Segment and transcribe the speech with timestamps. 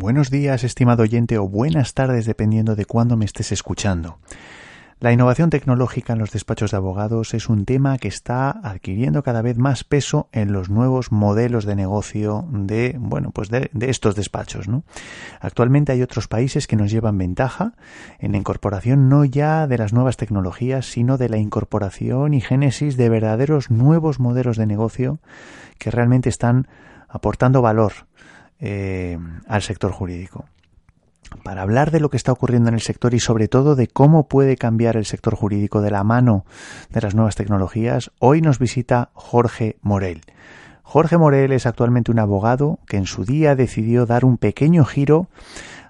[0.00, 4.18] Buenos días, estimado oyente, o buenas tardes, dependiendo de cuándo me estés escuchando.
[5.00, 9.42] La innovación tecnológica en los despachos de abogados es un tema que está adquiriendo cada
[9.42, 14.66] vez más peso en los nuevos modelos de negocio de, bueno, pues de, estos despachos.
[15.40, 17.72] Actualmente hay otros países que nos llevan ventaja
[18.20, 22.96] en la incorporación no ya de las nuevas tecnologías, sino de la incorporación y génesis
[22.96, 25.18] de verdaderos nuevos modelos de negocio
[25.76, 26.68] que realmente están
[27.08, 28.06] aportando valor
[28.60, 30.46] eh, al sector jurídico
[31.42, 34.28] para hablar de lo que está ocurriendo en el sector y sobre todo de cómo
[34.28, 36.44] puede cambiar el sector jurídico de la mano
[36.90, 40.22] de las nuevas tecnologías, hoy nos visita Jorge Morel.
[40.82, 45.28] Jorge Morel es actualmente un abogado que en su día decidió dar un pequeño giro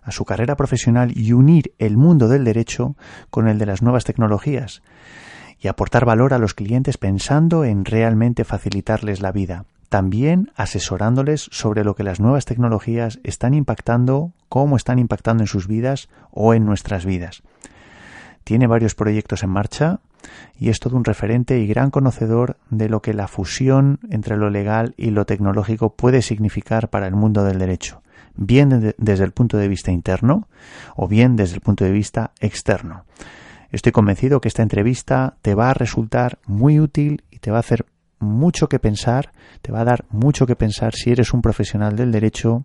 [0.03, 2.97] a su carrera profesional y unir el mundo del derecho
[3.31, 4.83] con el de las nuevas tecnologías
[5.61, 11.85] y aportar valor a los clientes pensando en realmente facilitarles la vida también asesorándoles sobre
[11.85, 16.67] lo que las nuevas tecnologías están impactando, cómo están impactando en sus vidas o en
[16.67, 17.43] nuestras vidas.
[18.45, 20.01] Tiene varios proyectos en marcha
[20.59, 24.51] y es todo un referente y gran conocedor de lo que la fusión entre lo
[24.51, 28.03] legal y lo tecnológico puede significar para el mundo del derecho,
[28.37, 30.49] bien desde el punto de vista interno
[30.97, 33.05] o bien desde el punto de vista externo.
[33.71, 37.61] Estoy convencido que esta entrevista te va a resultar muy útil y te va a
[37.61, 37.85] hacer
[38.19, 42.13] mucho que pensar, te va a dar mucho que pensar si eres un profesional del
[42.13, 42.65] derecho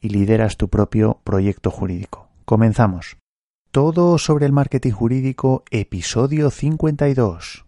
[0.00, 2.28] y lideras tu propio proyecto jurídico.
[2.44, 3.16] Comenzamos.
[3.70, 7.63] Todo sobre el marketing jurídico, episodio 52.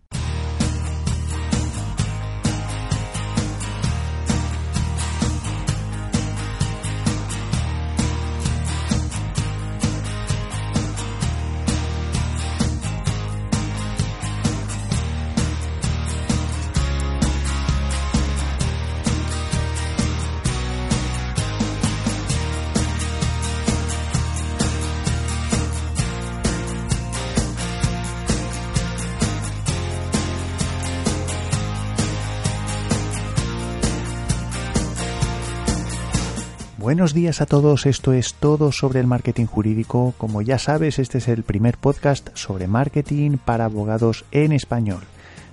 [36.87, 40.15] Buenos días a todos, esto es todo sobre el marketing jurídico.
[40.19, 45.01] Como ya sabes, este es el primer podcast sobre marketing para abogados en español.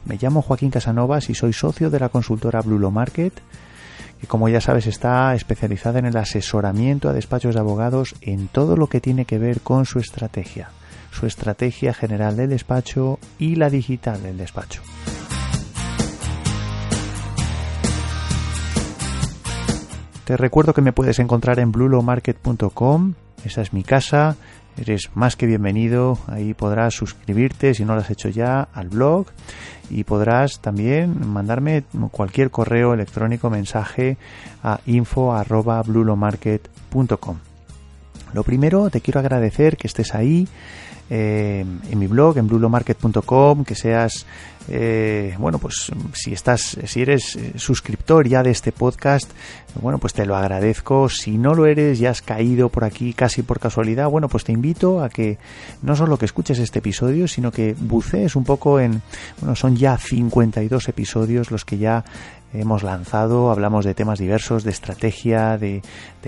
[0.06, 3.34] Me llamo Joaquín Casanovas y soy socio de la consultora Blulo Market,
[4.22, 8.78] que como ya sabes está especializada en el asesoramiento a despachos de abogados en todo
[8.78, 10.70] lo que tiene que ver con su estrategia,
[11.10, 14.84] su estrategia general del despacho y la digital del despacho.
[20.26, 23.14] Te recuerdo que me puedes encontrar en blulomarket.com,
[23.44, 24.38] esa es mi casa,
[24.78, 29.28] eres más que bienvenido, ahí podrás suscribirte si no lo has hecho ya al blog.
[29.90, 34.16] Y podrás también mandarme cualquier correo electrónico, mensaje
[34.64, 37.38] a info@blulomarket.com.
[38.34, 40.48] Lo primero, te quiero agradecer que estés ahí
[41.10, 44.26] eh, en mi blog, en blulomarket.com, que seas,
[44.70, 49.30] eh, bueno, pues si estás, si eres eh, suscriptor ya de este podcast,
[49.82, 51.10] bueno, pues te lo agradezco.
[51.10, 54.54] Si no lo eres, ya has caído por aquí casi por casualidad, bueno, pues te
[54.54, 55.38] invito a que
[55.82, 59.02] no solo que escuches este episodio, sino que bucees un poco en,
[59.40, 62.06] bueno, son ya 52 episodios los que ya
[62.54, 65.82] hemos lanzado, hablamos de temas diversos, de estrategia, de,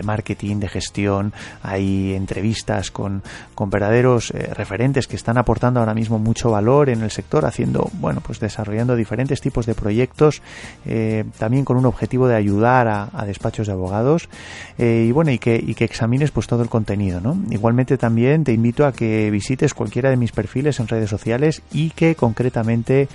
[0.03, 6.19] marketing, de gestión, hay entrevistas con, con verdaderos eh, referentes que están aportando ahora mismo
[6.19, 10.41] mucho valor en el sector, haciendo, bueno, pues desarrollando diferentes tipos de proyectos,
[10.85, 14.29] eh, también con un objetivo de ayudar a, despachos de abogados,
[14.77, 17.37] eh, y bueno, y que, y que examines pues todo el contenido, ¿no?
[17.49, 21.89] Igualmente también te invito a que visites cualquiera de mis perfiles en redes sociales y
[21.91, 23.07] que concretamente,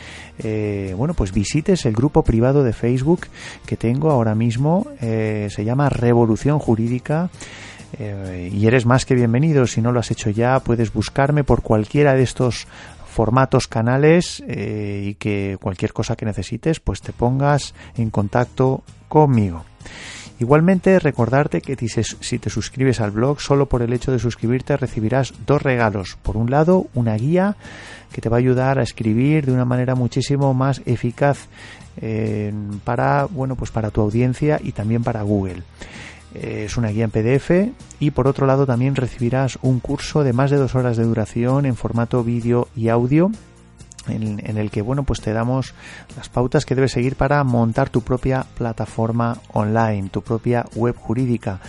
[0.97, 3.00] bueno, pues visites el grupo privado de Facebook
[3.66, 4.87] que tengo ahora mismo.
[5.00, 7.31] Eh, se llama Revolución Jurídica.
[7.99, 9.66] Eh, y eres más que bienvenido.
[9.66, 12.66] Si no lo has hecho ya, puedes buscarme por cualquiera de estos
[13.11, 19.65] formatos, canales eh, y que cualquier cosa que necesites, pues te pongas en contacto conmigo.
[20.38, 25.35] Igualmente, recordarte que si te suscribes al blog, solo por el hecho de suscribirte recibirás
[25.44, 26.17] dos regalos.
[26.23, 27.56] Por un lado, una guía
[28.11, 31.49] que te va a ayudar a escribir de una manera muchísimo más eficaz
[32.85, 35.62] para, bueno, pues para tu audiencia y también para Google.
[36.35, 40.32] Eh, es una guía en PDF y por otro lado también recibirás un curso de
[40.32, 43.32] más de dos horas de duración en formato vídeo y audio
[44.08, 45.75] en, el que bueno pues te damos
[46.17, 51.61] las pautas que debes seguir para montar tu propia plataforma online, tu propia web jurídica.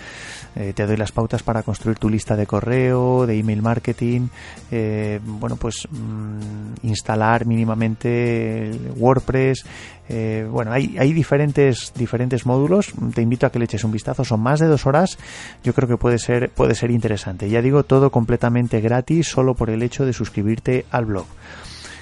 [0.56, 4.28] Eh, te doy las pautas para construir tu lista de correo, de email marketing,
[4.70, 9.66] eh, bueno pues mm, instalar mínimamente WordPress.
[10.10, 12.92] Eh, bueno, hay, hay diferentes, diferentes módulos.
[13.14, 14.26] Te invito a que le eches un vistazo.
[14.26, 15.18] Son más de dos horas.
[15.64, 17.50] Yo creo que puede ser, puede ser interesante.
[17.50, 21.26] Ya digo, todo completamente gratis, solo por el hecho de suscribirte al blog.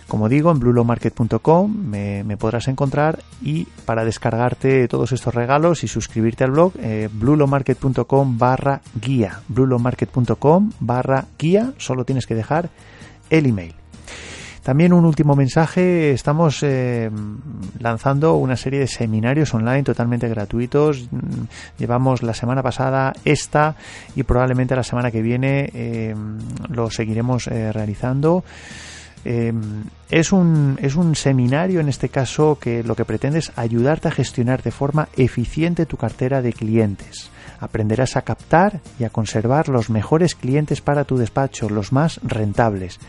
[0.10, 6.44] Como digo, en blulomarket.com me, podrás encontrar y para descargarte todos estos regalos y suscribirte
[6.44, 9.42] al blog, eh, blulomarket.com barra guía.
[9.48, 12.70] blulomarket.com barra guía, solo tienes que dejar
[13.30, 13.76] el email.
[14.64, 17.10] También un último mensaje, estamos eh,
[17.80, 21.08] lanzando una serie de seminarios online totalmente gratuitos.
[21.78, 23.76] Llevamos la semana pasada esta
[24.16, 26.14] y probablemente la semana que viene eh,
[26.68, 28.44] lo seguiremos eh, realizando.
[29.26, 34.08] Em, es, un, es un seminario en este caso que lo que pretende es ayudarte
[34.08, 37.30] a gestionar de forma eficiente tu cartera de clientes.
[37.60, 43.00] Aprenderás a captar y a conservar los mejores clientes para tu despacho, los más rentables.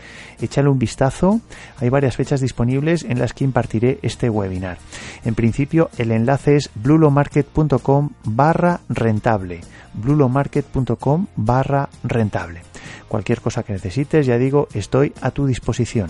[0.41, 1.39] Échale un vistazo,
[1.77, 4.77] hay varias fechas disponibles en las que impartiré este webinar.
[5.23, 9.61] En principio, el enlace es blulomarket.com barra rentable.
[9.93, 12.70] blulomarket.com barra rentable.
[13.07, 16.09] Cualquier cosa que necesites, ya digo, estoy a tu disposición.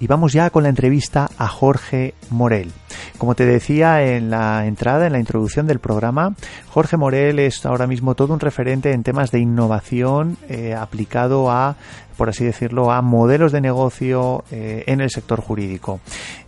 [0.00, 2.70] Y vamos ya con la entrevista a Jorge Morel.
[3.18, 6.34] Como te decía en la entrada, en la introducción del programa,
[6.68, 11.74] Jorge Morel es ahora mismo todo un referente en temas de innovación eh, aplicado a
[12.18, 16.00] por así decirlo, a modelos de negocio eh, en el sector jurídico.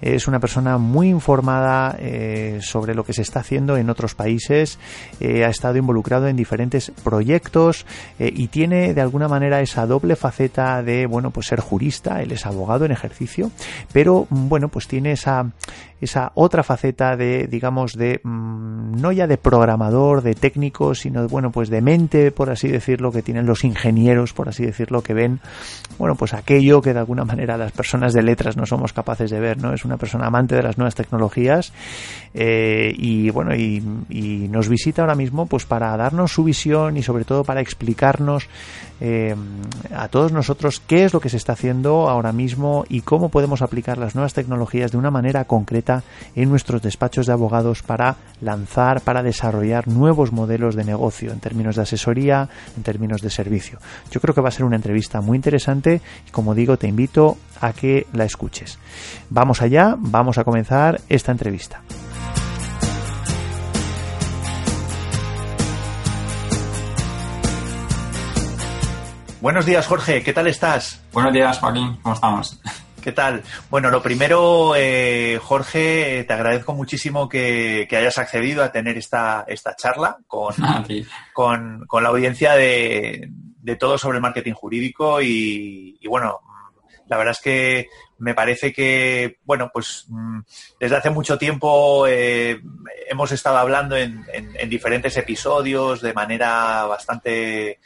[0.02, 4.80] Es una persona muy informada eh, sobre lo que se está haciendo en otros países,
[5.20, 7.86] eh, ha estado involucrado en diferentes proyectos
[8.18, 12.46] y tiene de alguna manera esa doble faceta de, bueno, pues ser jurista, él es
[12.46, 13.52] abogado en ejercicio,
[13.92, 15.52] pero bueno, pues tiene esa,
[16.00, 21.50] esa otra faceta de, digamos, de, mm, no ya de programador, de técnico, sino, bueno,
[21.50, 25.40] pues de mente, por así decirlo, que tienen los ingenieros, por así decirlo, que ven
[25.98, 29.40] bueno, pues aquello que de alguna manera las personas de letras no somos capaces de
[29.40, 29.72] ver, ¿no?
[29.72, 31.72] Es una persona amante de las nuevas tecnologías
[32.34, 33.80] eh, y bueno, y,
[34.50, 38.48] nos visita ahora mismo pues para darnos su visión y sobre todo para explicarnos
[39.00, 39.34] eh,
[39.94, 43.62] a todos nosotros qué es lo que se está haciendo ahora mismo y cómo podemos
[43.62, 46.02] aplicar las nuevas tecnologías de una manera concreta
[46.34, 51.76] en nuestros despachos de abogados para lanzar, para desarrollar nuevos modelos de negocio en términos
[51.76, 53.78] de asesoría, en términos de servicio.
[54.10, 57.36] Yo creo que va a ser una entrevista muy interesante y como digo te invito
[57.60, 58.78] a que la escuches.
[59.30, 61.82] Vamos allá, vamos a comenzar esta entrevista.
[69.40, 70.22] Buenos días, Jorge.
[70.22, 71.00] ¿Qué tal estás?
[71.14, 71.96] Buenos días, Joaquín.
[72.02, 72.60] ¿Cómo estamos?
[73.02, 73.42] ¿Qué tal?
[73.70, 79.74] Bueno, lo primero, eh, Jorge, te agradezco muchísimo que, hayas accedido a tener esta, esta
[79.74, 80.54] charla con,
[81.32, 86.40] con, con, la audiencia de, de, todo sobre el marketing jurídico y, bueno,
[87.06, 87.88] la verdad es que
[88.18, 90.40] me parece que, bueno, pues mm,
[90.78, 92.60] desde hace mucho tiempo eh,
[93.08, 97.80] hemos estado hablando en, en, diferentes episodios de manera bastante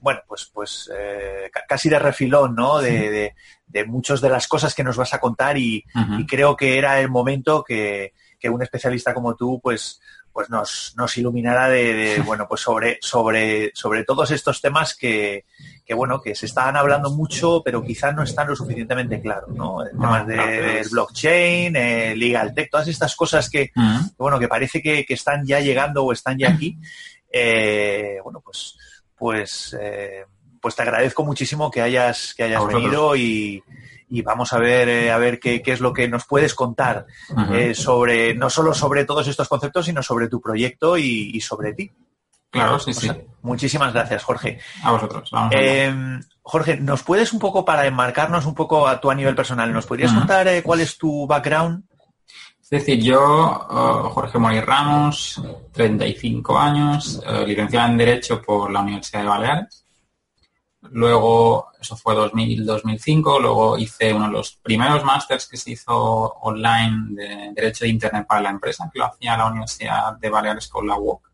[0.00, 2.78] bueno, pues, pues eh, casi de refilón, ¿no?
[2.78, 3.34] De,
[3.66, 5.84] de, muchas de las cosas que nos vas a contar y,
[6.26, 8.12] creo que era el momento que,
[8.44, 10.00] un especialista como tú, pues,
[10.32, 15.46] pues nos, nos iluminara de, bueno, pues sobre, sobre, sobre todos estos temas que,
[15.84, 19.78] que, bueno, que se están hablando mucho, pero quizás no están lo suficientemente claros, ¿no?
[19.84, 23.72] temas de, blockchain, eh, legal tech, todas estas cosas que,
[24.16, 26.78] bueno, que parece que, están ya llegando o están ya aquí.
[27.32, 28.76] Eh, bueno, pues
[29.16, 30.24] pues, eh,
[30.60, 33.62] pues te agradezco muchísimo que hayas, que hayas venido y,
[34.24, 37.06] vamos a ver, eh, a ver qué, es lo que nos puedes contar
[37.52, 41.90] eh, sobre, no solo sobre todos estos conceptos, sino sobre tu proyecto y, sobre ti.
[42.50, 43.10] Claro, sí, sí.
[43.42, 44.60] muchísimas gracias, Jorge.
[44.82, 45.30] A vosotros.
[46.42, 49.84] Jorge, ¿nos puedes un poco, para enmarcarnos un poco a tu a nivel personal, ¿nos
[49.84, 51.84] podrías contar cuál es tu background?
[52.66, 58.80] Es decir, yo, eh, Jorge Mori Ramos, 35 años, eh, licenciado en Derecho por la
[58.80, 59.86] Universidad de Baleares.
[60.90, 67.06] Luego, eso fue 2000-2005, luego hice uno de los primeros másters que se hizo online
[67.10, 70.88] de Derecho de Internet para la empresa, que lo hacía la Universidad de Baleares con
[70.88, 71.30] la UOC.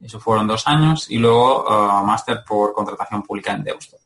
[0.00, 1.10] Eso fueron dos años.
[1.10, 3.98] Y luego, eh, máster por contratación pública en Deusto.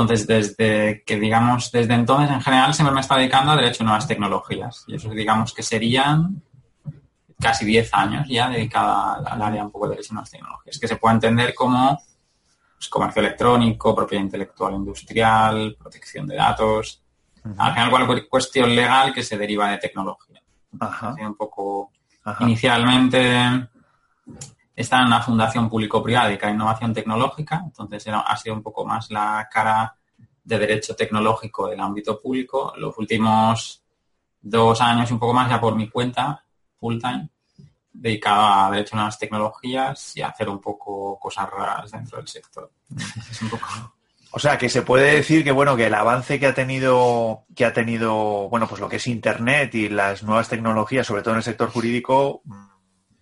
[0.00, 3.86] Entonces, desde que, digamos, desde entonces en general siempre me está dedicando a Derecho y
[3.86, 4.84] Nuevas Tecnologías.
[4.86, 6.40] Y eso, digamos, que serían
[7.40, 10.86] casi 10 años ya dedicada al área un poco de Derecho y Nuevas Tecnologías, que
[10.86, 12.00] se puede entender como
[12.76, 17.02] pues, comercio electrónico, propiedad intelectual industrial, protección de datos.
[17.56, 20.40] Al final, cualquier cuestión legal que se deriva de tecnología.
[20.78, 21.16] Ajá.
[21.18, 21.90] un poco...
[22.22, 22.44] Ajá.
[22.44, 23.68] Inicialmente
[24.78, 29.10] está en una fundación público-privada dedicada a innovación tecnológica, entonces ha sido un poco más
[29.10, 29.96] la cara
[30.44, 32.72] de derecho tecnológico del ámbito público.
[32.76, 33.82] Los últimos
[34.40, 36.44] dos años un poco más ya por mi cuenta,
[36.78, 37.28] full time,
[37.92, 42.28] dedicado a derecho a nuevas tecnologías y a hacer un poco cosas raras dentro del
[42.28, 42.70] sector.
[44.30, 47.64] O sea, que se puede decir que bueno, que el avance que ha tenido, que
[47.64, 51.38] ha tenido, bueno, pues lo que es internet y las nuevas tecnologías, sobre todo en
[51.38, 52.42] el sector jurídico,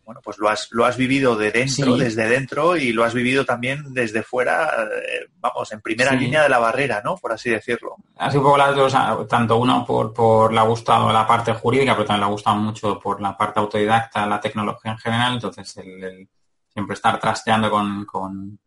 [0.06, 2.00] bueno, pues lo has, lo has vivido de dentro, Sí.
[2.00, 6.18] desde dentro, y lo has vivido también desde fuera, eh, vamos, en primera Sí.
[6.18, 7.16] línea de la barrera, ¿no?
[7.16, 7.96] Por así decirlo.
[8.30, 8.94] Sido un poco las dos,
[9.28, 12.56] tanto uno por, por le ha gustado la parte jurídica, pero también le ha gustado
[12.56, 16.28] mucho por la parte autodidacta, la tecnología en general, entonces el, el
[16.68, 18.58] siempre estar trasteando con, con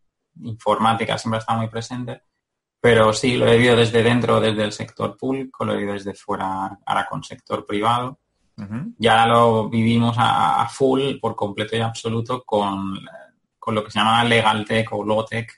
[0.42, 2.22] informática siempre está muy presente.
[2.82, 6.14] Pero sí, lo he vivido desde dentro, desde el sector público, lo he vivido desde
[6.14, 8.19] fuera, ahora con sector privado.
[8.60, 8.94] Ujú.
[8.98, 12.98] Y ahora lo vivimos a, a full, por completo y absoluto, con,
[13.58, 15.50] con lo que se llama Legal Tech o Logotech,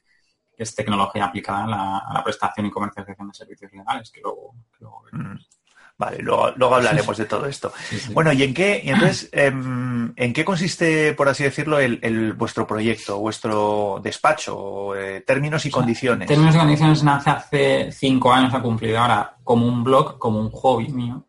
[0.57, 4.21] que es tecnología aplicada a la, a la prestación y comercialización de servicios legales, que
[4.21, 5.41] luego, que luego veremos.
[5.41, 5.53] Mm.
[5.99, 7.73] Vale, luego, luego hablaremos de todo esto.
[7.89, 8.15] Sí, sí.
[8.15, 12.33] Bueno, ¿y en qué, y entonces, em, en qué consiste, por así decirlo, el, el-
[12.33, 16.27] vuestro proyecto, vuestro despacho, eh, términos y condiciones?
[16.29, 20.51] Términos y condiciones nace hace cinco años, ha cumplido ahora como un blog, como un
[20.51, 21.25] hobby mío.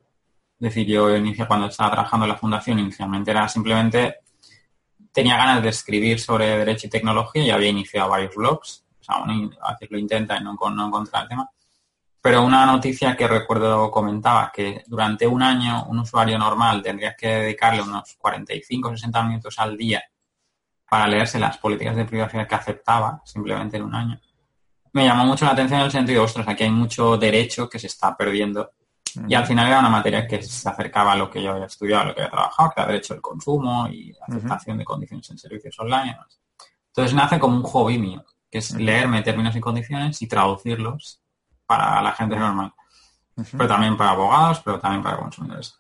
[0.64, 4.20] Es decir, yo inicio cuando estaba trabajando en la fundación, inicialmente era simplemente,
[5.12, 8.86] tenía ganas de escribir sobre derecho y tecnología y había iniciado varios blogs.
[9.02, 11.50] O sea, uno a lo intenta y no, no el tema.
[12.22, 17.28] Pero una noticia que recuerdo comentaba que durante un año un usuario normal tendría que
[17.28, 20.02] dedicarle unos 45 o 60 minutos al día
[20.90, 24.22] para leerse las políticas de privacidad que aceptaba simplemente en un año.
[24.94, 27.88] Me llamó mucho la atención en el sentido, ostras, aquí hay mucho derecho que se
[27.88, 28.72] está perdiendo.
[29.28, 32.04] Y al final era una materia que se acercaba a lo que yo había estudiado,
[32.04, 35.38] a lo que había trabajado, que era derecho al consumo y aceptación de condiciones en
[35.38, 36.18] servicios online.
[36.88, 41.22] Entonces nace como un hobby mío, que es leerme términos y condiciones y traducirlos
[41.66, 42.74] para la gente normal.
[43.52, 45.76] Pero también para abogados, pero también para consumidores.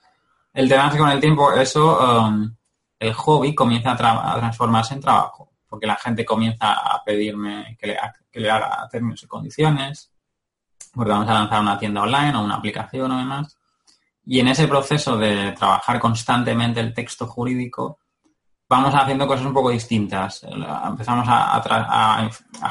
[0.53, 2.55] El tema es que con el tiempo eso, um,
[2.99, 7.75] el hobby comienza a, tra- a transformarse en trabajo, porque la gente comienza a pedirme
[7.79, 7.97] que le,
[8.31, 10.12] que le haga términos y condiciones,
[10.93, 13.57] porque vamos a lanzar una tienda online o una aplicación o demás.
[14.25, 17.99] Y en ese proceso de trabajar constantemente el texto jurídico,
[18.69, 20.43] vamos haciendo cosas un poco distintas.
[20.43, 22.29] Empezamos a,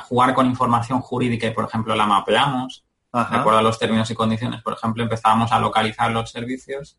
[0.08, 2.84] jugar con información jurídica y, por ejemplo, la mapeamos.
[3.12, 3.40] De Ajá.
[3.40, 6.96] acuerdo a los términos y condiciones, por ejemplo, empezábamos a localizar los servicios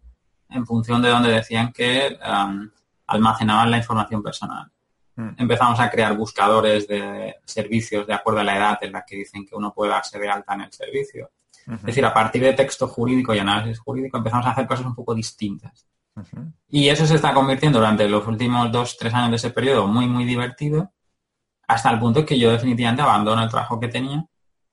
[0.49, 2.69] en función de donde decían que um,
[3.07, 4.71] almacenaban la información personal.
[5.15, 5.29] Mm.
[5.37, 9.45] Empezamos a crear buscadores de servicios de acuerdo a la edad en la que dicen
[9.45, 11.31] que uno puede darse de alta en el servicio.
[11.65, 14.95] Es decir, a partir de texto jurídico y análisis jurídico empezamos a hacer cosas un
[14.95, 15.87] poco distintas.
[16.69, 20.05] Y eso se está convirtiendo durante los últimos dos, tres años de ese periodo muy,
[20.07, 20.91] muy divertido,
[21.67, 24.25] hasta el punto que yo definitivamente abandono el trabajo que tenía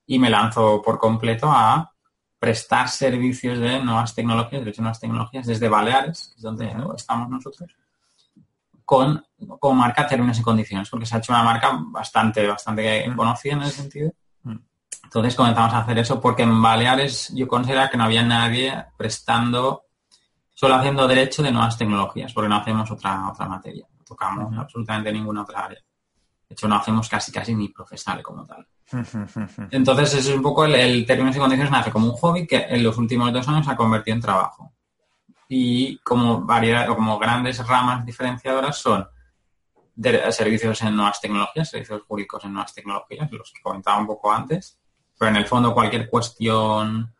[0.05, 1.93] y me lanzo por completo a
[2.37, 7.29] prestar servicios de nuevas tecnologías, de hecho nuevas tecnologías desde Baleares, que es donde estamos
[7.29, 7.71] nosotros,
[8.85, 9.23] con,
[9.59, 13.61] con marca términos y condiciones, porque se ha hecho una marca bastante, bastante conocida en
[13.63, 14.11] ese sentido.
[14.43, 14.57] Mm.
[15.03, 19.85] Entonces comenzamos a hacer eso porque en Baleares yo considero que no había nadie prestando,
[20.53, 25.11] solo haciendo derecho de nuevas tecnologías, porque no hacemos otra, otra materia, no tocamos absolutamente
[25.11, 25.79] ninguna otra área.
[26.47, 28.67] De hecho, no hacemos casi casi ni procesal como tal.
[29.71, 32.57] Entonces, ese es un poco el, el términos y condiciones nace como un hobby que
[32.57, 34.73] en los últimos dos años se ha convertido en trabajo.
[35.53, 39.05] Y como variedad, o como grandes ramas diferenciadoras son
[39.93, 44.31] de- servicios en nuevas tecnologías, servicios jurídicos en nuevas tecnologías, los que comentaba un poco
[44.31, 44.79] antes,
[45.19, 47.13] pero en el fondo cualquier cuestión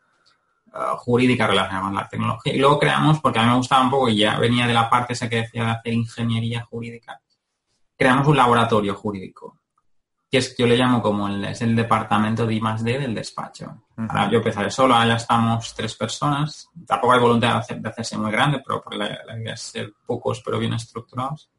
[0.73, 2.55] eh, jurídica relacionada con la tecnología.
[2.55, 4.89] Y luego creamos, porque a mí me gustaba un poco y ya venía de la
[4.89, 7.19] parte esa que decía de hacer ingeniería jurídica,
[7.97, 9.60] creamos un laboratorio jurídico
[10.31, 13.83] que es yo le llamo como el, es el departamento de I D del despacho.
[13.97, 16.69] Ahora yo empezaré solo, ahora ya estamos tres personas.
[16.87, 19.61] Tampoco hay voluntad de, hacer- de hacerse muy grande, pero por la, la idea es
[19.61, 21.49] ser pocos pero bien estructurados.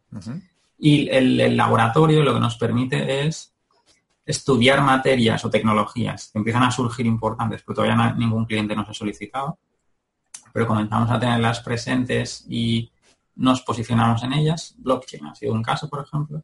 [0.79, 3.55] Y el, el laboratorio lo que nos permite es
[4.25, 8.88] estudiar materias o tecnologías que empiezan a surgir importantes, pero todavía no- ningún cliente nos
[8.88, 9.59] ha solicitado.
[10.52, 12.91] Pero comenzamos a tenerlas presentes y
[13.37, 14.75] nos posicionamos en ellas.
[14.79, 16.43] Blockchain ha sido un caso, por ejemplo.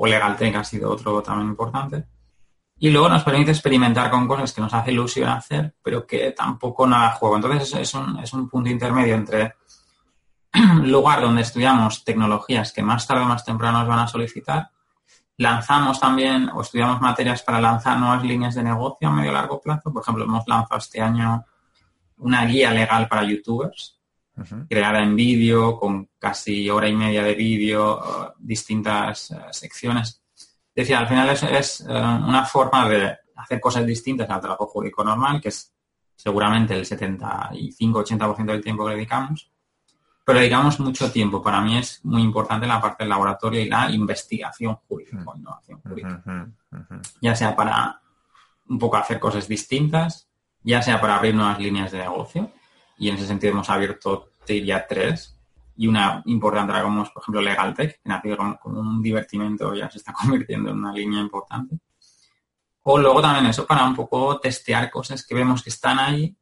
[0.00, 2.04] O LegalTech ha sido otro también importante.
[2.78, 6.86] Y luego nos permite experimentar con cosas que nos hace ilusión hacer, pero que tampoco
[6.86, 7.34] nada juego.
[7.34, 9.56] Entonces es un, es un punto intermedio entre
[10.84, 14.70] lugar donde estudiamos tecnologías que más tarde o más temprano nos van a solicitar.
[15.36, 19.92] Lanzamos también o estudiamos materias para lanzar nuevas líneas de negocio a medio largo plazo.
[19.92, 21.44] Por ejemplo, hemos lanzado este año
[22.18, 23.97] una guía legal para youtubers,
[24.68, 30.22] creada en vídeo, con casi hora y media de vídeo, eh, distintas eh, secciones.
[30.74, 35.48] Decía, al final es, una forma de hacer cosas distintas al trabajo jurídico normal, que
[35.48, 35.72] es
[36.14, 39.50] seguramente el 75-80% del tiempo que dedicamos,
[40.24, 41.42] pero dedicamos mucho tiempo.
[41.42, 46.22] Para mí es muy importante la parte del laboratorio y la investigación jurídica, innovación jurídica.
[47.20, 48.00] Ya sea para
[48.68, 50.28] un poco hacer cosas distintas,
[50.62, 52.52] ya sea para abrir nuevas líneas de negocio,
[52.98, 55.38] y en ese sentido hemos abierto, te diría, tres,
[55.76, 59.98] y una importante era como, por ejemplo, LegalTech, que nació como, un divertimento, ya se
[59.98, 61.78] está convirtiendo en una línea importante.
[62.82, 66.36] O luego también eso para un poco testear cosas que vemos que están ahí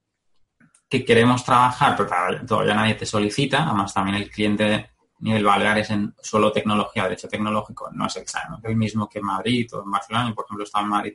[0.88, 6.14] que queremos trabajar, pero todavía nadie te solicita, además también el cliente nivel Baleares en
[6.22, 10.30] solo tecnología, derecho tecnológico, no es exactamente el mismo que en Madrid o en Barcelona.
[10.30, 11.14] y por ejemplo, estaba en Madrid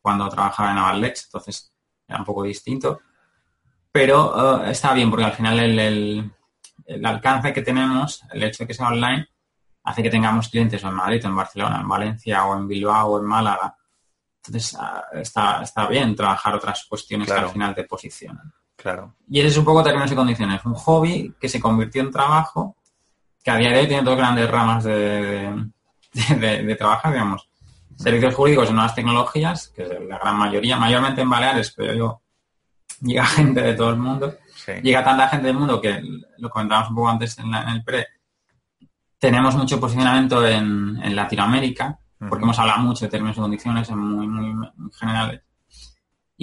[0.00, 1.72] cuando trabajaba en Avalex, entonces
[2.06, 3.00] era un poco distinto.
[3.92, 6.32] Pero eh, está bien, porque al final el,
[6.86, 9.28] el, alcance que tenemos, el hecho de que sea online,
[9.84, 13.24] hace que tengamos clientes en Madrid, en Barcelona, en Valencia o en Bilbao o en
[13.24, 13.74] Málaga.
[14.36, 18.52] Entonces ah, está, está bien trabajar otras cuestiones que al final te posicionan.
[18.76, 19.16] Claro.
[19.28, 20.64] Y ese es un poco términos y condiciones.
[20.64, 22.76] Un hobby que se convirtió en trabajo,
[23.42, 25.70] que a día de hoy tiene dos grandes ramas de,
[26.12, 27.48] de, trabajar, digamos.
[27.96, 32.22] Servicios jurídicos y nuevas tecnologías, que es la gran mayoría, mayormente en Baleares, pero yo
[33.00, 34.34] llega gente de todo el mundo.
[34.82, 36.02] Llega tanta gente del mundo que
[36.38, 38.06] lo comentábamos un poco antes en, el pre.
[39.18, 44.26] Tenemos mucho posicionamiento en, Latinoamérica, porque hemos hablado mucho de términos y condiciones en muy,
[44.26, 45.42] muy generales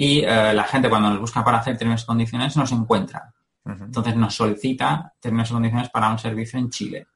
[0.00, 3.34] y eh, la gente cuando nos busca para hacer términos y condiciones nos encuentra.
[3.64, 7.08] Entonces nos solicita términos y condiciones para un servicio en Chile,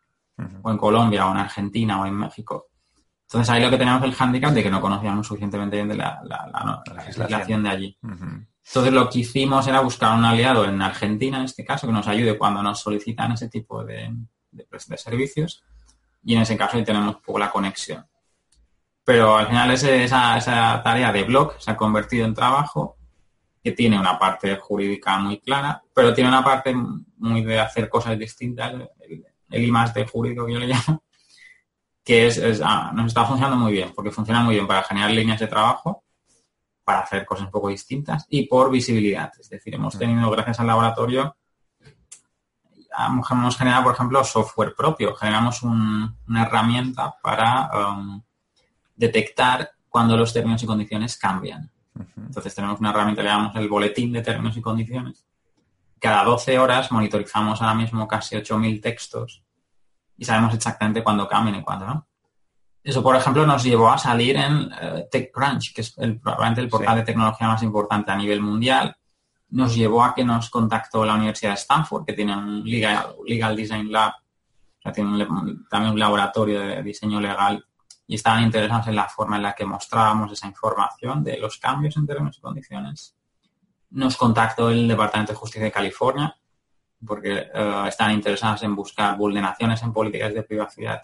[0.63, 2.67] o en Colombia, o en Argentina, o en México.
[3.23, 6.83] Entonces ahí lo que tenemos el hándicap de que no conocíamos suficientemente bien de la,
[6.93, 7.99] legislación de allí.
[8.67, 12.07] Entonces lo que hicimos era buscar un aliado en Argentina, en este caso, que nos
[12.07, 14.15] ayude cuando nos solicitan ese tipo de,
[14.51, 15.63] de servicios.
[16.25, 18.07] Y en ese caso ahí tenemos poco la conexión.
[19.05, 22.97] Pero al final esa, esa tarea de blog se ha convertido en trabajo
[23.63, 28.19] que tiene una parte jurídica muy clara, pero tiene una parte muy de hacer cosas
[28.19, 31.03] distintas, el, el de jurídico que yo le llamo,
[32.05, 35.39] que es, ah, nos está funcionando muy bien, porque funciona muy bien para generar líneas
[35.39, 36.02] de trabajo,
[36.85, 39.33] para hacer cosas un poco distintas y por visibilidad.
[39.39, 41.37] Es decir, hemos tenido, gracias al laboratorio,
[42.99, 45.15] hemos generado, por ejemplo, software propio.
[45.15, 48.23] Generamos una herramienta para um,
[48.95, 51.71] detectar cuando los términos y condiciones cambian.
[52.17, 55.27] Entonces tenemos una herramienta que llamamos el boletín de términos y condiciones.
[55.99, 59.43] Cada 12 horas monitorizamos ahora mismo casi 8.000 textos
[60.17, 62.09] y sabemos exactamente cuándo cambian y cuándo no.
[62.83, 66.69] Eso, por ejemplo, nos llevó a salir en eh, TechCrunch, que es el, probablemente el
[66.69, 68.97] portal de tecnología más importante a nivel mundial.
[69.51, 73.55] Nos llevó a que nos contactó la Universidad de Stanford, que tiene un Legal, legal
[73.55, 75.27] Design Lab, o sea, tiene
[75.71, 77.65] también un laboratorio de diseño legal
[78.07, 81.97] y estaban interesados en la forma en la que mostrábamos esa información de los cambios
[81.97, 83.15] en términos y condiciones.
[83.91, 86.37] Nos contactó el Departamento de Justicia de California
[87.07, 91.03] porque uh, estaban interesados en buscar vulneraciones en políticas de privacidad.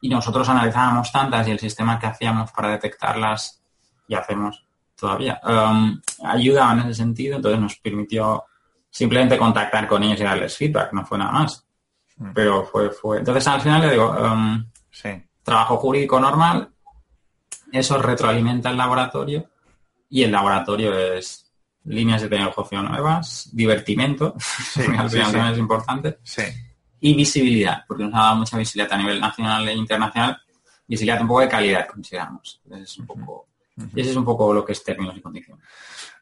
[0.00, 3.62] Y nosotros analizábamos tantas y el sistema que hacíamos para detectarlas,
[4.06, 8.44] y hacemos todavía, um, ayudaba en ese sentido, entonces nos permitió
[8.90, 11.64] simplemente contactar con ellos y darles feedback, no fue nada más.
[12.16, 12.32] Mm.
[12.32, 13.18] Pero fue, fue.
[13.18, 16.68] Entonces al final le digo, um, sí trabajo jurídico normal,
[17.72, 19.48] eso retroalimenta el laboratorio
[20.10, 21.50] y el laboratorio es
[21.84, 24.34] líneas de negocio nuevas, divertimento,
[24.98, 26.18] al final es importante,
[27.00, 30.40] y visibilidad, porque nos ha dado mucha visibilidad a nivel nacional e internacional,
[30.86, 32.60] visibilidad un poco de calidad, consideramos.
[32.70, 33.46] es un poco,
[33.94, 35.64] ese es un poco lo que es términos y condiciones.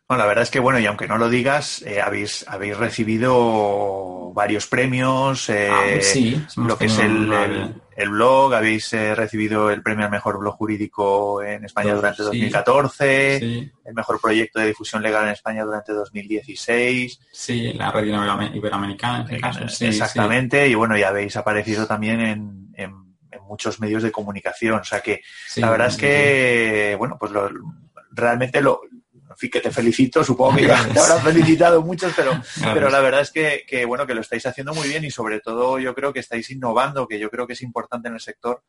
[0.08, 4.32] Bueno, la verdad es que, bueno, y aunque no lo digas, eh, habéis, habéis recibido
[4.32, 7.74] varios premios, eh, ah, sí, lo que es el, el,
[8.10, 13.94] blog, habéis eh, recibido el premio al mejor blog jurídico en España durante 2014, el
[13.94, 17.20] mejor proyecto de difusión legal en España durante 2016.
[17.32, 18.06] Sí, la red
[18.54, 19.84] iberoamericana en este caso.
[19.84, 23.06] Exactamente, y bueno, ya habéis aparecido también en, en,
[23.48, 25.20] muchos medios de comunicación, o sea que
[25.56, 27.48] la verdad es que, bueno, pues lo,
[28.10, 28.80] realmente lo,
[29.36, 32.32] fin, que te felicito, supongo que ya te habrán felicitado muchos, pero,
[32.74, 35.78] pero la verdad es que, bueno, que lo estáis haciendo muy bien y sobre todo
[35.78, 38.62] yo creo que estáis innovando, que yo creo que es importante en el sector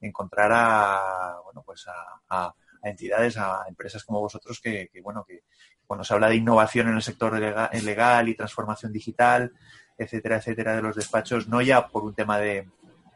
[0.00, 1.86] encontrar a, bueno, pues
[2.28, 5.42] a, entidades, a empresas como vosotros que, bueno, que
[5.86, 9.52] cuando se habla de innovación en el sector legal, y transformación digital,
[9.98, 12.68] etcétera, etcétera, de los despachos, no ya por un tema de,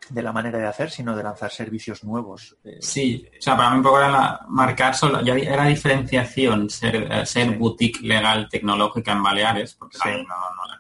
[0.09, 2.57] de la manera de hacer, sino de lanzar servicios nuevos.
[2.65, 2.79] Eh.
[2.81, 7.57] Sí, o sea, para mí un poco era marcar solo, ya era diferenciación ser, eh,
[7.59, 10.79] boutique legal tecnológica en Baleares, porque la,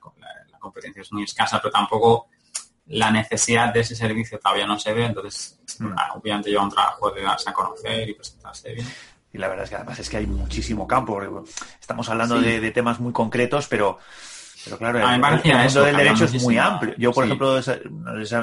[0.59, 2.29] competencia es muy escasa, pero tampoco
[2.89, 5.93] la necesidad de ese servicio todavía no se ve, entonces mm.
[6.17, 8.87] obviamente lleva un trabajo de darse a conocer y presentarse bien.
[9.33, 11.21] Y la verdad es que además es que hay muchísimo campo.
[11.81, 13.99] Estamos hablando de, temas muy concretos, pero,
[14.65, 16.95] pero claro, el, mundo del derecho es muy amplio.
[16.99, 17.59] Yo, por ejemplo,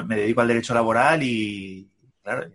[0.06, 1.88] me dedico al derecho laboral y,
[2.22, 2.46] claro,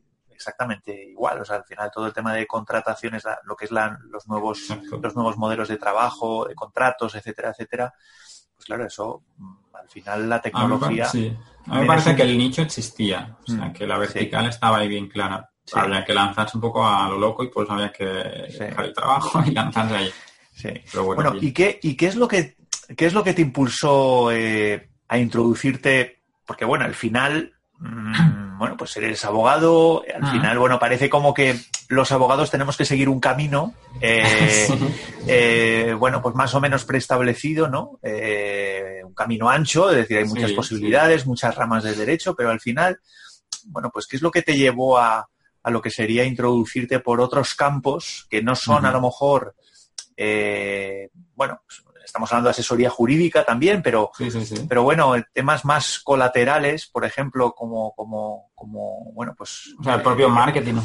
[0.43, 1.41] exactamente igual.
[1.41, 4.67] O sea, al final todo el tema de contrataciones, lo que es los nuevos
[5.02, 7.93] los nuevos modelos de trabajo, de contratos, etcétera, etcétera.
[8.54, 11.08] Pues claro, eso mm, al final la tecnología.
[11.08, 14.80] A mí, me parece que el nicho existía, o sea, mm, que la vertical estaba
[14.80, 15.49] ahí bien clara.
[15.73, 19.41] Había que lanzarse un poco a lo loco y pues había que dejar el trabajo
[19.45, 20.12] y lanzarse ahí.
[20.54, 20.69] Sí.
[20.99, 22.56] bueno, ¿y, qué, ¿y qué es lo que
[22.96, 26.22] qué es lo que te impulsó eh, a introducirte?
[26.46, 31.60] Porque bueno, al final, mm, bueno, pues eres abogado, al final, bueno, parece como que
[31.89, 34.67] los abogados tenemos que seguir un camino, eh,
[35.28, 38.00] eh, bueno, pues más o menos preestablecido, ¿no?
[39.06, 43.00] un camino ancho, es decir, hay muchas posibilidades, muchas ramas del derecho, pero al final,
[43.67, 45.28] bueno, pues ¿qué es lo que te llevó a,
[45.63, 49.56] a lo que sería introducirte por otros campos que no son a lo mejor,
[50.17, 51.62] eh, bueno,
[52.03, 54.11] estamos hablando de asesoría jurídica también, pero,
[54.67, 59.76] pero bueno, temas más colaterales, por ejemplo, como, como, como bueno, pues...
[59.78, 60.76] O sea, el propio marketing,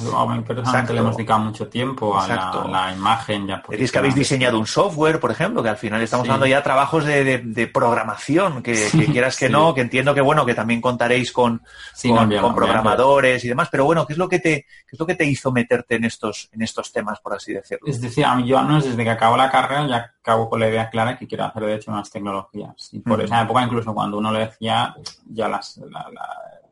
[0.45, 3.47] personalmente le hemos dedicado mucho tiempo a la, imagen.
[3.47, 6.57] Ya es que habéis diseñado un software, por ejemplo, que al final estamos hablando ya
[6.57, 11.31] de trabajos de, programación, que, quieras que no, que entiendo que bueno, que también contaréis
[11.31, 11.63] con,
[12.03, 15.15] con, programadores y demás, pero bueno, ¿qué es lo que te, qué es lo que
[15.15, 17.87] te hizo meterte en estos, en estos temas, por así decirlo?
[17.87, 20.69] Es decir, a mí yo no desde que acabo la carrera ya acabo con la
[20.69, 22.89] idea clara que quiero hacer de hecho unas tecnologías.
[22.93, 24.95] Y por esa época incluso cuando uno le decía
[25.27, 25.81] ya las,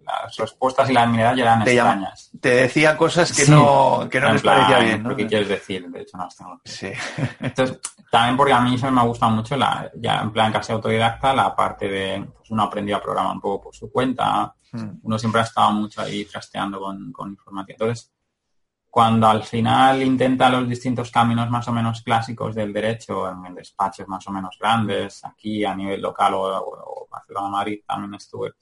[0.06, 2.30] las respuestas y las miradas ya eran extrañas.
[2.40, 5.02] te decía cosas que no, que no les parecía bien.
[5.02, 5.16] ¿no?
[5.16, 5.88] ¿Qué quieres decir?
[5.90, 6.60] De hecho, no tengo.
[6.64, 6.92] Sí.
[7.40, 10.72] Entonces, también porque a mí se me ha gustado mucho, la, ya en plan casi
[10.72, 15.00] autodidacta, la parte de pues uno aprendió a programar un poco por su cuenta, hmm.
[15.02, 17.76] uno siempre ha estado mucho ahí trasteando con, con información.
[17.80, 18.12] Entonces,
[18.88, 24.08] cuando al final intenta los distintos caminos más o menos clásicos del derecho en, despachos
[24.08, 28.54] más o menos grandes, aquí a nivel local o, o Barcelona, Madrid también estuve,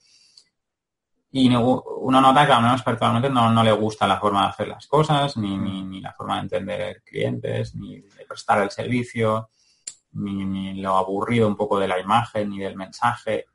[1.37, 4.67] y uno nota que al menos personalmente no, no, le gusta la forma de hacer
[4.69, 9.49] las cosas, ni, ni, la forma de entender clientes, ni de prestar el servicio,
[10.13, 13.47] ni, lo aburrido un poco de la imagen, ni del mensaje.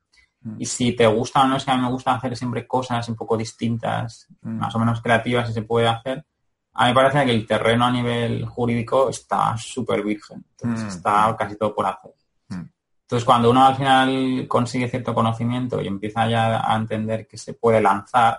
[0.58, 3.08] Y si te gusta o no, es que a mí me gusta hacer siempre cosas
[3.08, 6.26] un poco distintas, más o menos creativas, si se puede hacer.
[6.74, 10.44] A mí me parece que el terreno a nivel jurídico está súper virgen.
[10.50, 10.88] Entonces mm.
[10.98, 12.12] está casi todo por hacer.
[13.10, 17.54] Entonces, cuando uno al final consigue cierto conocimiento y empieza ya a entender que se
[17.54, 18.38] puede lanzar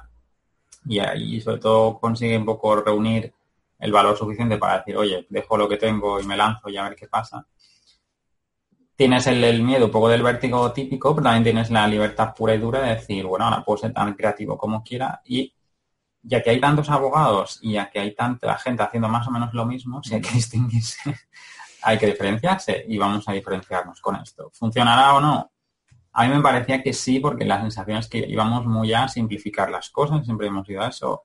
[0.86, 3.34] y, ahí sobre todo consigue un poco reunir
[3.80, 6.84] el valor suficiente para decir, oye, dejo lo que tengo y me lanzo y a
[6.84, 7.46] ver qué pasa.
[8.96, 12.60] Tienes el, miedo un poco del vértigo típico, pero también tienes la libertad pura y
[12.60, 15.54] dura de decir, bueno, ahora puedo ser tan creativo como quiera y
[16.22, 19.54] ya que hay tantos abogados y ya que hay tanta gente haciendo más o menos
[19.54, 21.14] lo mismo, si hay que distinguirse
[21.84, 24.50] hay que diferenciarse y vamos a diferenciarnos con esto.
[24.54, 25.52] ¿Funcionará o no?
[26.14, 29.70] A mí me parecía que sí, porque la sensación es que íbamos muy a simplificar
[29.70, 31.24] las cosas, siempre hemos ido a eso,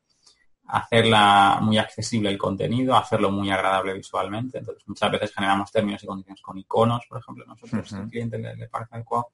[0.69, 4.59] hacerla muy accesible el contenido, hacerlo muy agradable visualmente.
[4.59, 8.69] Entonces, muchas veces generamos términos y condiciones con iconos, por ejemplo, nosotros uh cliente le,
[8.69, 9.29] parece adecuado.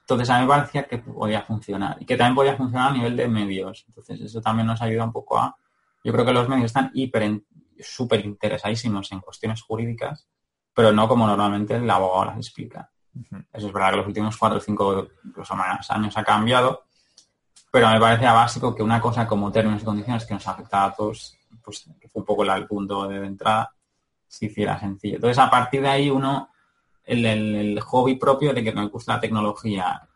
[0.00, 3.16] Entonces, a mí me parecía que podía funcionar y que también podía funcionar a nivel
[3.16, 3.84] de medios.
[3.88, 5.56] Entonces, eso también nos ayuda un poco a...
[6.02, 7.22] Yo creo que los medios están hiper
[7.82, 10.28] súper interesadísimos en cuestiones jurídicas,
[10.74, 12.90] pero no como normalmente el abogado las explica.
[13.52, 16.84] Eso es verdad que los últimos cuatro o cinco, incluso más años ha cambiado,
[17.70, 20.94] pero me parece básico que una cosa como términos y condiciones que nos afecta a
[20.94, 23.72] todos, pues que fue un poco el punto de entrada,
[24.26, 25.16] se hiciera sencillo.
[25.16, 26.50] Entonces, a partir de ahí, uno,
[27.04, 30.08] el, hobby propio de que me gusta la tecnología,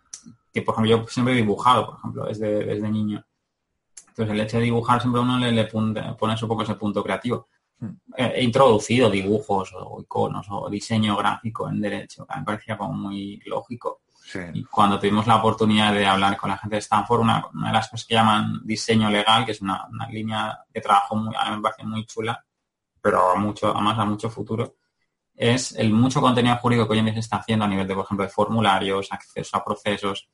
[0.52, 3.24] que por ejemplo yo siempre he dibujado, por ejemplo, desde, desde niño.
[4.08, 7.02] Entonces, el hecho de dibujar siempre uno le, le pone, pone un poco ese punto
[7.02, 7.48] creativo
[8.16, 13.40] he introducido dibujos o iconos o diseño gráfico en derecho, que me parecía como muy
[13.46, 14.02] lógico.
[14.52, 17.88] Y cuando tuvimos la oportunidad de hablar con la gente de Stanford, una, de las
[17.88, 21.62] cosas que llaman diseño legal, que es una, línea de trabajo muy, a mí me
[21.62, 22.42] parece muy chula,
[23.00, 24.76] pero mucho, además a mucho futuro,
[25.34, 27.94] es el mucho contenido jurídico que hoy en día se está haciendo a nivel de,
[27.94, 30.28] por ejemplo, de formularios, acceso a procesos,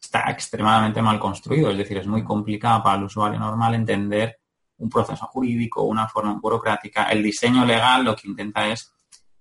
[0.00, 4.39] está extremadamente mal construido, es decir, es muy complicado para el usuario normal entender
[4.80, 7.04] un proceso jurídico, una forma burocrática.
[7.04, 8.92] El diseño legal lo que intenta es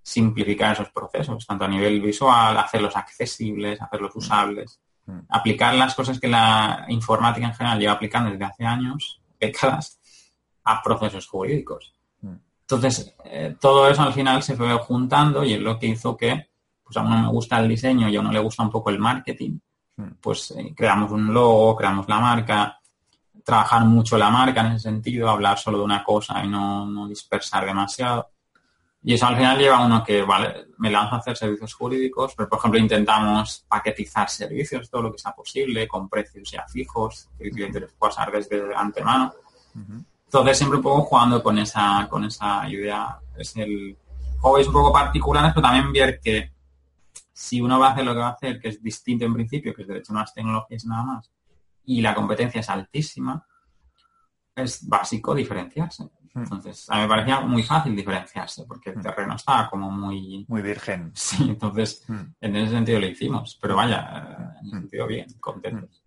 [0.02, 4.80] simplificar esos procesos, tanto a nivel visual, hacerlos accesibles, hacerlos usables.
[5.06, 5.20] mm.
[5.30, 10.00] aplicar las cosas que la informática en general lleva aplicando desde hace años, décadas,
[10.64, 11.94] a procesos jurídicos.
[12.22, 12.36] Mm.
[12.62, 16.50] Entonces, eh, todo eso al final se fue juntando y es lo que hizo que,
[16.84, 19.00] pues a uno me gusta el diseño y a uno le gusta un poco el
[19.00, 19.60] marketing,
[19.96, 20.10] mm.
[20.22, 22.79] pues eh, creamos un logo, creamos la marca,
[23.50, 27.66] trabajar mucho la marca en ese sentido, hablar solo de una cosa y no dispersar
[27.66, 28.30] demasiado.
[29.02, 32.34] Y eso al final lleva a uno que, vale, me lanzo a hacer servicios jurídicos,
[32.36, 37.30] pero por ejemplo intentamos paquetizar servicios todo lo que sea posible, con precios ya fijos,
[37.38, 39.34] que el cliente les pueda saber desde antemano.
[40.26, 43.18] Entonces siempre un poco jugando con esa, con esa idea.
[43.38, 43.98] Es el
[44.38, 46.52] juego es un poco particular, pero también ver que
[47.32, 49.74] si uno va a hacer lo que va a hacer, que es distinto en principio,
[49.74, 51.32] que es derecho a las tecnologías nada más,
[51.90, 53.44] y la competencia es altísima,
[54.56, 56.04] es básico diferenciarse.
[56.04, 56.40] Mm.
[56.40, 59.02] Entonces, a mí me parecía muy fácil diferenciarse porque el mm.
[59.02, 60.46] terreno estaba como muy...
[60.48, 61.12] Muy virgen.
[61.16, 62.22] Sí, entonces, mm.
[62.42, 63.58] en ese sentido lo hicimos.
[63.60, 66.04] Pero vaya, en ese sentido bien, contentos.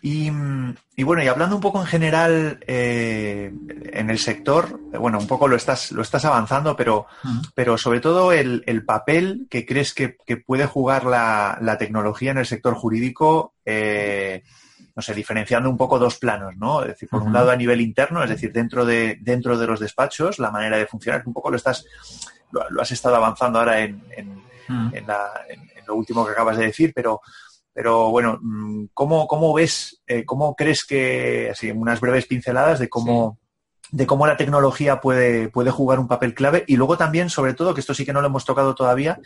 [0.00, 3.52] Y, bueno, y hablando un poco en general eh,
[3.92, 7.06] en el sector, bueno, un poco lo estás, lo estás avanzando, pero,
[7.54, 12.46] pero sobre todo el, papel que crees que, puede jugar la, la, tecnología en el
[12.46, 14.44] sector jurídico eh,
[14.98, 16.82] no sé, diferenciando un poco dos planos, ¿no?
[16.82, 19.78] Es decir, por un lado a nivel interno, es decir, dentro de, dentro de los
[19.78, 21.86] despachos, la manera de funcionar, un poco lo estás,
[22.50, 24.42] lo, has estado avanzando ahora en, en,
[25.86, 27.20] lo último que acabas de decir, pero,
[27.72, 32.88] pero bueno, mm, ¿cómo, cómo ves, eh, cómo crees que, así, unas breves pinceladas de
[32.88, 33.38] cómo,
[33.92, 37.72] de cómo la tecnología puede, puede jugar un papel clave y luego también, sobre todo,
[37.72, 39.20] que esto sí que no lo hemos tocado todavía,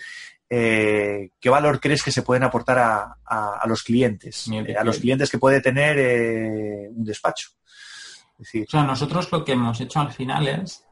[0.54, 4.50] eh, ¿qué valor crees que se pueden aportar a, los clientes?
[4.52, 7.48] Eh, a los clientes que puede tener eh, un despacho.
[8.38, 10.84] o sea, nosotros lo que hemos hecho al final es,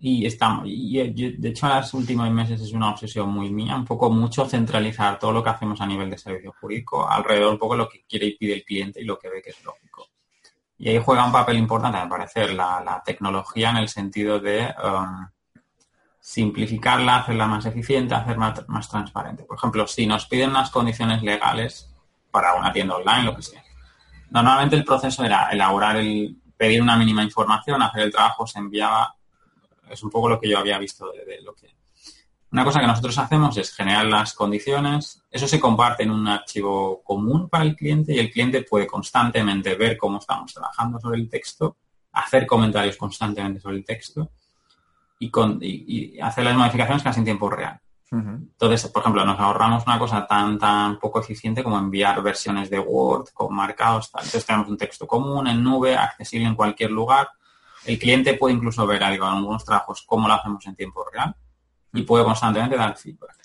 [0.00, 3.86] y estamos, y de hecho en los últimos meses es una obsesión muy mía, un
[3.86, 7.74] poco mucho centralizar todo lo que hacemos a nivel de servicio jurídico alrededor un poco
[7.74, 10.08] lo que quiere y pide el cliente y lo que ve que es lógico.
[10.76, 15.26] Y ahí juega un papel importante, me parece, la, tecnología en el sentido de um,
[16.28, 19.44] simplificarla, hacerla más eficiente, hacerla más, transparente.
[19.44, 21.90] Por ejemplo, si nos piden unas condiciones legales
[22.30, 23.64] para una tienda online, lo que sea.
[24.28, 29.16] Normalmente el proceso era elaborar el, pedir una mínima información, hacer el trabajo, se enviaba.
[29.88, 31.74] Es un poco lo que yo había visto de lo que
[32.50, 37.02] una cosa que nosotros hacemos es generar las condiciones, eso se comparte en un archivo
[37.02, 41.28] común para el cliente y el cliente puede constantemente ver cómo estamos trabajando sobre el
[41.28, 41.76] texto,
[42.12, 44.30] hacer comentarios constantemente sobre el texto
[45.18, 45.60] y, con,
[46.22, 47.80] hacer las modificaciones casi en tiempo real.
[48.10, 52.78] Entonces, por ejemplo, nos ahorramos una cosa tan, tan poco eficiente como enviar versiones de
[52.78, 54.10] Word con marcados.
[54.10, 54.22] Tal.
[54.22, 57.28] Entonces tenemos un texto común en nube, accesible en cualquier lugar.
[57.84, 61.34] El cliente puede incluso ver algo en algunos trabajos cómo lo hacemos en tiempo real
[61.92, 63.36] y puede constantemente dar feedback.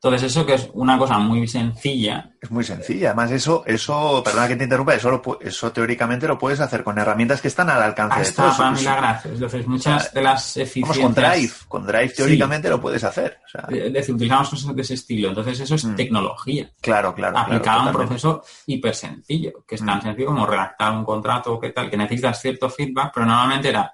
[0.00, 2.30] Entonces, eso que es una cosa muy sencilla.
[2.40, 3.08] Es muy sencilla.
[3.08, 7.42] Además, eso, eso, perdona que te interrumpa, eso, eso teóricamente lo puedes hacer con herramientas
[7.42, 8.56] que están al alcance de todos.
[8.56, 9.32] para mí la gracia.
[9.32, 10.98] Entonces, muchas de las eficiencias...
[10.98, 11.52] Vamos, con Drive.
[11.66, 13.40] Con Drive teóricamente lo puedes hacer.
[13.70, 15.30] Es decir, utilizamos cosas de ese estilo.
[15.30, 15.96] Entonces, eso es mm.
[15.96, 16.70] tecnología.
[16.80, 17.36] Claro, claro.
[17.36, 20.02] Aplicada a un proceso hiper sencillo, que es tan mm.
[20.02, 23.92] sencillo como redactar un contrato o qué tal, que necesitas cierto feedback, pero normalmente era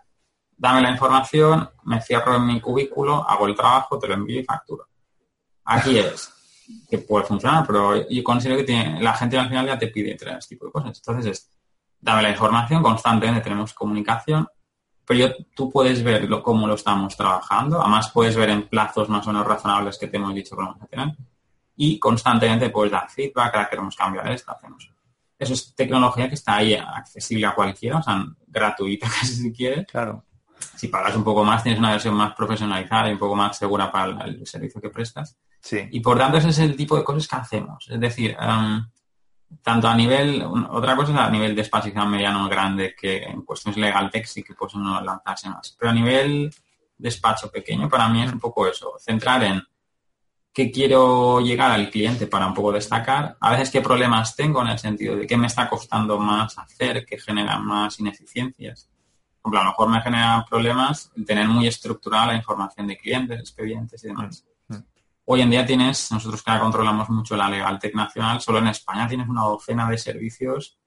[0.56, 4.44] dame la información, me cierro en mi cubículo, hago el trabajo, te lo envío y
[4.44, 4.88] facturo.
[5.64, 6.30] Aquí es
[6.88, 10.14] que puede funcionar, pero yo considero que tiene, la gente al final ya te pide
[10.14, 10.98] tres tipos de cosas.
[10.98, 11.50] Entonces es,
[12.00, 14.46] dame la información constantemente, tenemos comunicación,
[15.06, 19.32] pero tú puedes ver cómo lo estamos trabajando, además puedes ver en plazos más o
[19.32, 21.08] menos razonables que te hemos dicho que vamos a tener,
[21.76, 24.90] y constantemente puedes dar feedback, ahora queremos cambiar esto, hacemos.
[25.38, 29.86] Eso es tecnología que está ahí accesible a cualquiera, o sea, gratuita casi si quieres.
[29.86, 30.24] Claro
[30.76, 33.90] si pagas un poco más, tienes una versión más profesionalizada y un poco más segura
[33.90, 35.36] para el, servicio que prestas.
[35.60, 35.88] Sí.
[35.90, 37.88] Y por tanto, ese es el tipo de cosas que hacemos.
[37.88, 38.84] Es decir, em,
[39.62, 43.78] tanto a nivel, otra cosa es a nivel de espacio mediano grande, que en cuestiones
[43.78, 45.76] legal tech sí que puede uno lanzarse más.
[45.78, 46.50] Pero a nivel
[46.96, 49.62] despacho pequeño, para mí es un poco eso, centrar en
[50.52, 54.68] qué quiero llegar al cliente para un poco destacar, a veces qué problemas tengo en
[54.68, 58.88] el sentido de qué me está costando más hacer, qué genera más ineficiencias
[59.44, 63.38] ejemplo, a lo mejor me genera problemas el tener muy estructurada la información de clientes,
[63.38, 64.44] expedientes y demás.
[64.68, 64.84] Mm, mm.
[65.26, 69.06] Hoy en día tienes, nosotros que controlamos mucho la legal tech nacional, solo en España
[69.06, 70.78] tienes una docena de servicios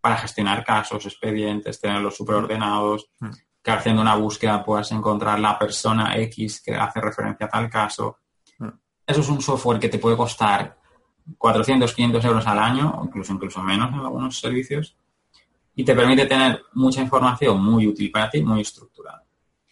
[0.00, 3.30] para gestionar casos, expedientes, tenerlos superordenados, mm.
[3.62, 8.18] que haciendo una búsqueda puedas encontrar la persona X que hace referencia a tal caso.
[9.06, 10.78] Eso es un software que te puede costar
[11.36, 14.96] 400, 500 euros al año, incluso, incluso menos en algunos servicios,
[15.74, 19.24] y te permite tener mucha información muy útil para ti, muy estructurada.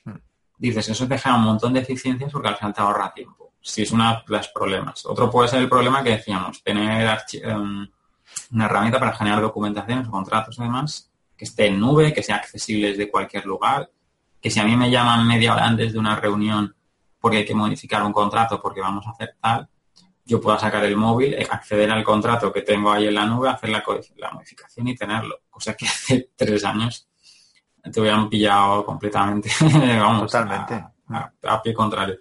[0.04, 0.18] Hmm.
[0.56, 3.52] Dices, eso te deja un montón de eficiencias porque al final te ahorra tiempo.
[3.61, 5.04] Si es uno de los problemas.
[5.04, 7.88] Otro puede ser el problema que decíamos, tener em,
[8.52, 13.11] una herramienta para generar documentaciones contratos además que esté en nube, que sea accesible desde
[13.11, 13.90] cualquier lugar,
[14.40, 16.74] que si a mí me llaman media hora antes de una reunión
[17.20, 19.68] porque hay que modificar un contrato porque vamos a hacer tal,
[20.28, 23.70] yo pueda sacar el móvil, acceder al contrato que tengo ahí en la nube, hacer
[23.70, 23.82] la,
[24.18, 25.40] la modificación y tenerlo.
[25.48, 27.08] Cosa que hace tres años
[27.90, 29.50] te hubieran pillado completamente,
[29.98, 30.84] vamos, Totalmente.
[31.08, 32.18] A, pie contrario.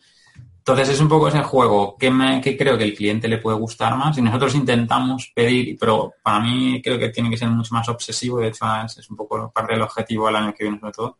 [0.59, 3.57] Entonces es un poco ese juego que, me, que creo que el cliente le puede
[3.57, 7.73] gustar más y nosotros intentamos pedir, pero para mí creo que tiene que ser mucho
[7.73, 10.93] más obsesivo, de hecho es, un poco parte del objetivo del año que viene sobre
[10.93, 11.17] todo,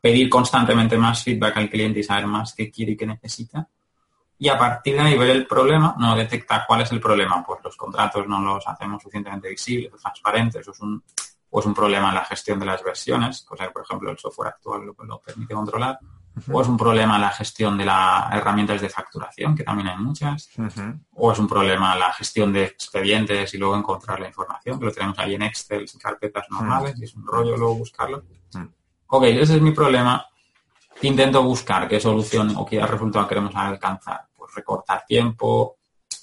[0.00, 3.68] pedir constantemente más feedback al cliente y saber más qué quiere y qué necesita
[4.38, 7.60] y a partir de ahí ver el problema, no detectar cuál es el problema, pues
[7.64, 11.02] los contratos no los hacemos suficientemente visibles, transparentes, o es un,
[11.50, 14.18] o es un problema en la gestión de las versiones, cosa que por ejemplo el
[14.18, 15.98] software actual lo, lo permite controlar,
[16.52, 19.98] o es un problema en la gestión de las herramientas de facturación, que también hay
[19.98, 20.48] muchas,
[21.14, 24.84] o es un problema en la gestión de expedientes y luego encontrar la información, que
[24.84, 28.22] lo tenemos ahí en Excel y carpetas normales, y es un rollo luego buscarlo.
[29.08, 30.24] Ok, ese es mi problema.
[31.02, 35.78] Intento buscar qué solución o qué resultado queremos alcanzar recortar tiempo,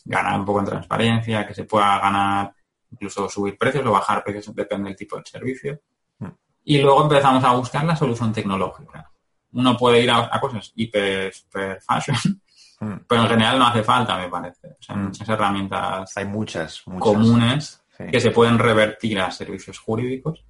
[0.05, 2.53] ganar un poco en transparencia, que se pueda ganar,
[2.91, 5.79] incluso subir precios o bajar precios, depende del tipo de servicio.
[6.19, 6.27] Mm.
[6.65, 9.11] Y luego empezamos a buscar la solución tecnológica.
[9.53, 11.33] Uno puede ir a, cosas hiper,
[11.81, 12.17] fashion,
[12.79, 13.05] mm.
[13.07, 14.67] pero en general no hace falta, me parece.
[14.79, 15.05] O sea, hay mm.
[15.05, 20.43] muchas herramientas hay muchas, comunes que se pueden revertir a servicios jurídicos.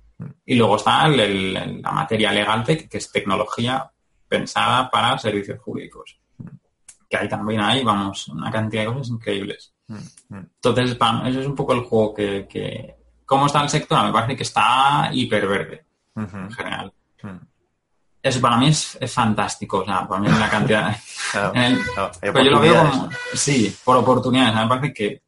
[0.45, 3.91] Y luego está la materia legal que es tecnología
[4.29, 6.17] pensada para servicios jurídicos
[7.09, 9.73] que ahí también hay, vamos, una cantidad de cosas increíbles.
[9.87, 9.95] Mm,
[10.29, 10.49] mm.
[10.55, 14.03] Entonces, eso es un poco el juego que, ¿Cómo está el sector?
[14.03, 16.93] Me parece que está hiperverde, en general.
[17.23, 17.37] Mm.
[18.21, 20.95] Eso para mí es, fantástico, o sea, para mí la cantidad...
[22.21, 23.09] pero yo lo veo como...
[23.33, 24.55] Sí, por oportunidades.
[24.55, 25.21] Me parece que...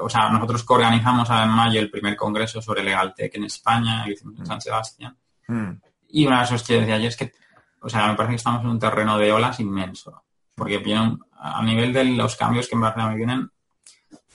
[0.00, 4.38] o sea, nosotros organizamos en mayo el primer congreso sobre Legal Tech en España, hicimos
[4.38, 5.16] en San Sebastián.
[6.08, 7.32] Y una de las cosas que decía ayer es que,
[7.80, 10.22] o sea, me parece que estamos en un terreno de olas inmenso
[10.58, 13.50] porque vienen, a nivel de los cambios que en Barcelona vienen,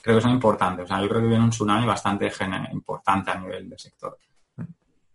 [0.02, 0.86] creo que son importantes.
[0.86, 2.32] O sea, yo creo que viene un tsunami bastante
[2.72, 4.18] importante a nivel del sector.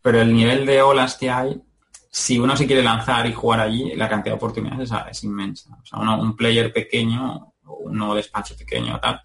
[0.01, 1.61] Pero el nivel de olas que hay,
[2.09, 5.77] si uno se quiere lanzar y jugar allí, la cantidad de oportunidades es, inmensa.
[5.81, 9.21] O sea, un player pequeño, un nuevo despacho pequeño, tal,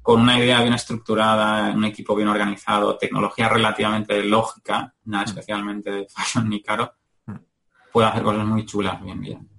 [0.00, 6.48] con una idea bien estructurada, un equipo bien organizado, tecnología relativamente lógica, nada especialmente fashion
[6.48, 6.94] ni caro,
[7.92, 9.49] puede hacer cosas muy chulas bien bien.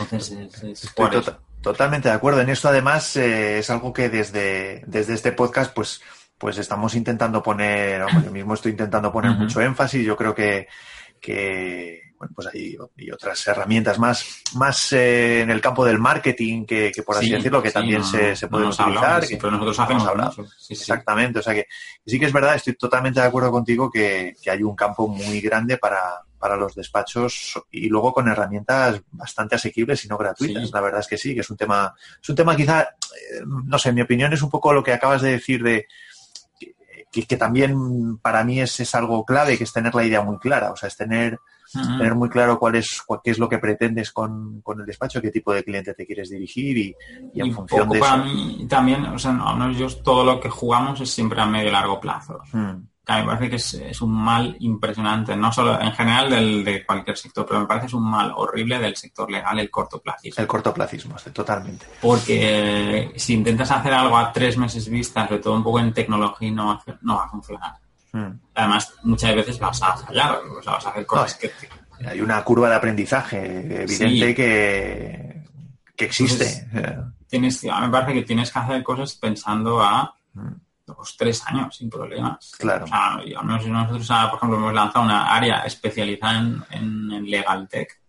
[0.00, 0.30] Entonces,
[0.62, 2.40] Estoy tota-, totalmente de acuerdo.
[2.40, 6.00] En esto, además, eh, es algo que desde, desde este podcast, pues,
[6.38, 10.04] pues estamos intentando poner, yo mismo estoy intentando poner mucho énfasis.
[10.04, 10.68] Yo creo que,
[11.20, 12.76] que bueno, pues hay,
[13.12, 17.70] otras herramientas más, más eh, en el campo del marketing que, por así decirlo, que
[17.70, 19.26] también se, se pueden utilizar.
[19.26, 20.32] que, pero nosotros hacemos hablar.
[20.68, 21.40] Exactamente.
[21.40, 21.66] O sea que
[22.06, 25.40] sí que es verdad, estoy totalmente de acuerdo contigo que, que hay un campo muy
[25.40, 30.70] grande para, para los despachos y luego con herramientas bastante asequibles y no gratuitas.
[30.70, 33.78] La verdad es que sí, que es un tema, es un tema quizá, eh, no
[33.78, 35.86] sé, en mi opinión es un poco lo que acabas de decir de
[37.10, 40.72] que, también para mí es, es, algo clave, que es tener la idea muy clara,
[40.72, 41.38] o sea, es tener,
[41.72, 45.30] tener muy claro cuál es, qué es lo que pretendes con, con, el despacho, qué
[45.30, 46.96] tipo de cliente te quieres dirigir y,
[47.34, 51.40] en función de para mí también, o sea, no, todo lo que jugamos es siempre
[51.40, 52.40] a medio y largo plazo.
[52.52, 52.76] Mm
[53.16, 57.46] me parece que es, un mal impresionante, no solo en general del, de cualquier sector,
[57.46, 60.42] pero me parece que es un mal horrible del sector legal, el cortoplacismo.
[60.42, 61.86] El cortoplacismo, totalmente.
[62.02, 66.50] Porque si intentas hacer algo a tres meses vista, sobre todo un poco en tecnología,
[66.50, 67.72] no va, no va a funcionar.
[68.12, 68.38] Hmm.
[68.54, 71.50] Además, muchas veces vas a fallar, o sea, vas a hacer cosas que...
[72.06, 75.44] Hay una curva de aprendizaje evidente que,
[75.96, 76.68] que existe.
[77.26, 80.14] tienes, me parece que tienes que hacer cosas pensando a...
[80.34, 82.52] Hmm dos, tres años sin problemas.
[82.58, 82.86] Claro.
[82.86, 88.00] nosotros, por ejemplo, hemos lanzado una área especializada en, Legal Tech,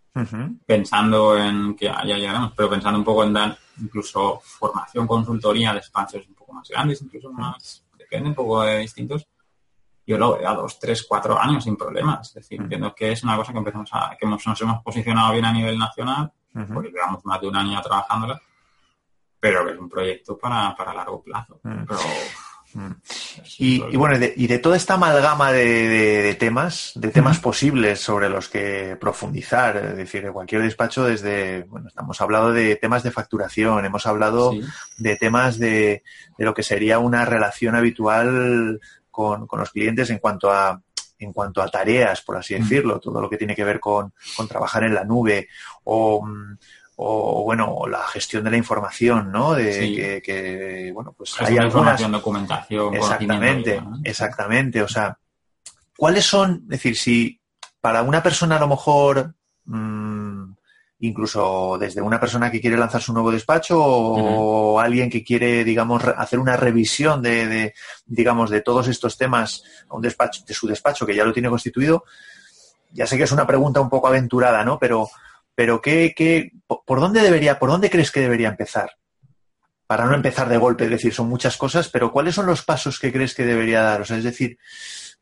[0.65, 5.79] pensando en que ya llegaremos, pero pensando un poco en dar incluso formación, consultoría de
[5.79, 9.27] espacios un poco más grandes, incluso más, depende un poco de distintos.
[10.05, 12.29] Yo lo veo a dos, tres, cuatro años sin problemas.
[12.29, 15.45] Es decir, entiendo que es una cosa que empezamos a, que nos hemos posicionado bien
[15.45, 16.31] a nivel nacional,
[16.73, 18.41] porque llevamos más de un año trabajándola,
[19.39, 21.59] pero que es un proyecto para, largo plazo.
[21.61, 21.99] Pero
[22.79, 22.95] Mm.
[23.57, 28.95] Y, bueno, y de, toda esta amalgama de, temas, de temas posibles sobre los que
[28.99, 34.05] profundizar, es decir, de cualquier despacho, desde, bueno, estamos hablando de temas de facturación, hemos
[34.05, 34.53] hablado
[34.97, 36.03] de temas de,
[36.37, 38.79] lo que sería una relación habitual
[39.11, 40.81] con, los clientes en cuanto a
[41.21, 44.13] en cuanto a tareas, por así decirlo, todo lo que tiene que ver con,
[44.47, 45.49] trabajar en la nube
[45.83, 46.25] o,
[47.01, 49.53] o bueno, la gestión de la información, ¿no?
[49.53, 55.17] De que, bueno, pues hay información, documentación, exactamente, exactamente, o sea,
[55.95, 57.39] ¿cuáles son, es decir, si
[57.79, 59.33] para una persona a lo mejor
[59.63, 60.51] mm,
[60.99, 66.03] incluso desde una persona que quiere lanzar su nuevo despacho o alguien que quiere, digamos,
[66.03, 67.73] hacer una revisión de,
[68.05, 72.03] digamos, de todos estos temas un despacho, de su despacho que ya lo tiene constituido.
[72.91, 74.77] Ya sé que es una pregunta un poco aventurada, ¿no?
[74.79, 75.07] Pero,
[75.59, 78.91] pero ¿qué, qué, por dónde debería, por dónde crees que debería empezar?
[79.85, 82.97] Para no empezar de golpe, es decir, son muchas cosas, pero ¿cuáles son los pasos
[82.97, 83.99] que crees que debería dar?
[83.99, 84.57] O sea, es decir,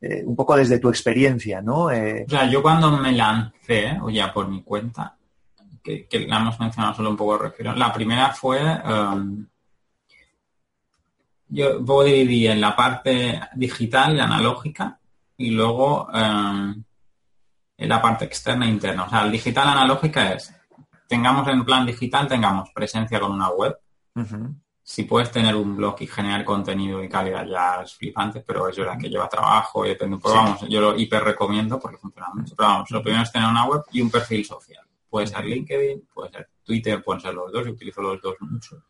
[0.00, 1.90] eh, un poco desde tu experiencia, ¿no?
[1.90, 5.16] Eh, o sea, yo cuando me lancé, o ya por mi cuenta,
[5.82, 7.74] que, la hemos mencionado solo un poco refiero.
[7.74, 9.44] La primera fue, um,
[11.48, 15.00] yo dividir en la parte digital y analógica
[15.36, 16.84] y luego um,
[17.78, 19.04] en la parte externa e interna.
[19.04, 20.52] O sea, el digital analógica es,
[21.06, 23.78] tengamos en plan digital, tengamos presencia con una web.
[24.82, 28.80] Si puedes tener un blog y generar contenido y calidad ya es flipante, pero eso
[28.80, 30.18] es la que lleva trabajo y depende.
[30.20, 32.56] Pero vamos, yo lo hiper recomiendo porque funciona mucho.
[32.56, 34.84] Pero vamos, lo primero es tener una web y un perfil social.
[35.08, 38.82] Puede ser LinkedIn, puede ser Twitter, pueden ser los dos, yo utilizo los dos mucho.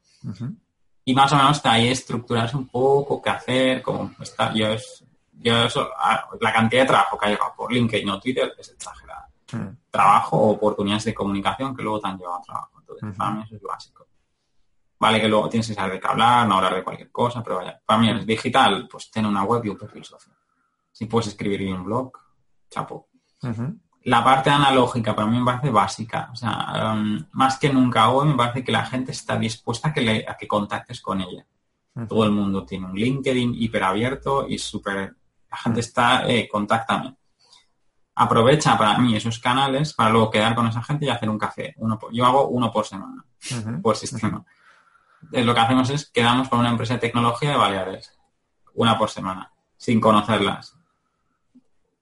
[1.05, 4.55] Y más o menos está ahí estructurarse un poco, qué hacer, cómo está.
[4.55, 5.05] Yo es,
[5.39, 8.69] yo eso, ah, la cantidad de trabajo que ha llegado por LinkedIn o Twitter es
[8.71, 9.29] exagerada.
[9.91, 12.81] Trabajo o oportunidades de comunicación que luego te han llevado a trabajo.
[12.81, 14.07] Entonces, para mí eso es básico.
[15.01, 17.57] Vale que luego tienes que saber de qué hablar, no hablar de cualquier cosa, pero
[17.57, 20.37] vaya, para mí es digital, pues tener una web y un perfil social.
[20.91, 22.13] Si puedes escribir un blog,
[22.69, 23.09] chapo
[24.09, 26.31] la parte analógica para mí me parece básica.
[26.33, 29.93] O sea, um, más que nunca hoy me parece que la gente está dispuesta a
[29.93, 31.47] que, a que contactes con ella.
[32.09, 35.17] Todo el mundo tiene un LinkedIn hiperabierto y súper...
[35.51, 37.17] La gente está, eh, contáctame.
[38.15, 41.75] Aprovecha para mí esos canales para luego quedar con esa gente y hacer un café.
[41.79, 43.25] Uno yo hago uno por semana,
[43.83, 44.45] por sistema.
[45.33, 48.17] Eh, lo que hacemos es quedamos con una empresa de tecnología de Baleares,
[48.75, 50.79] una por semana, sin conocerlas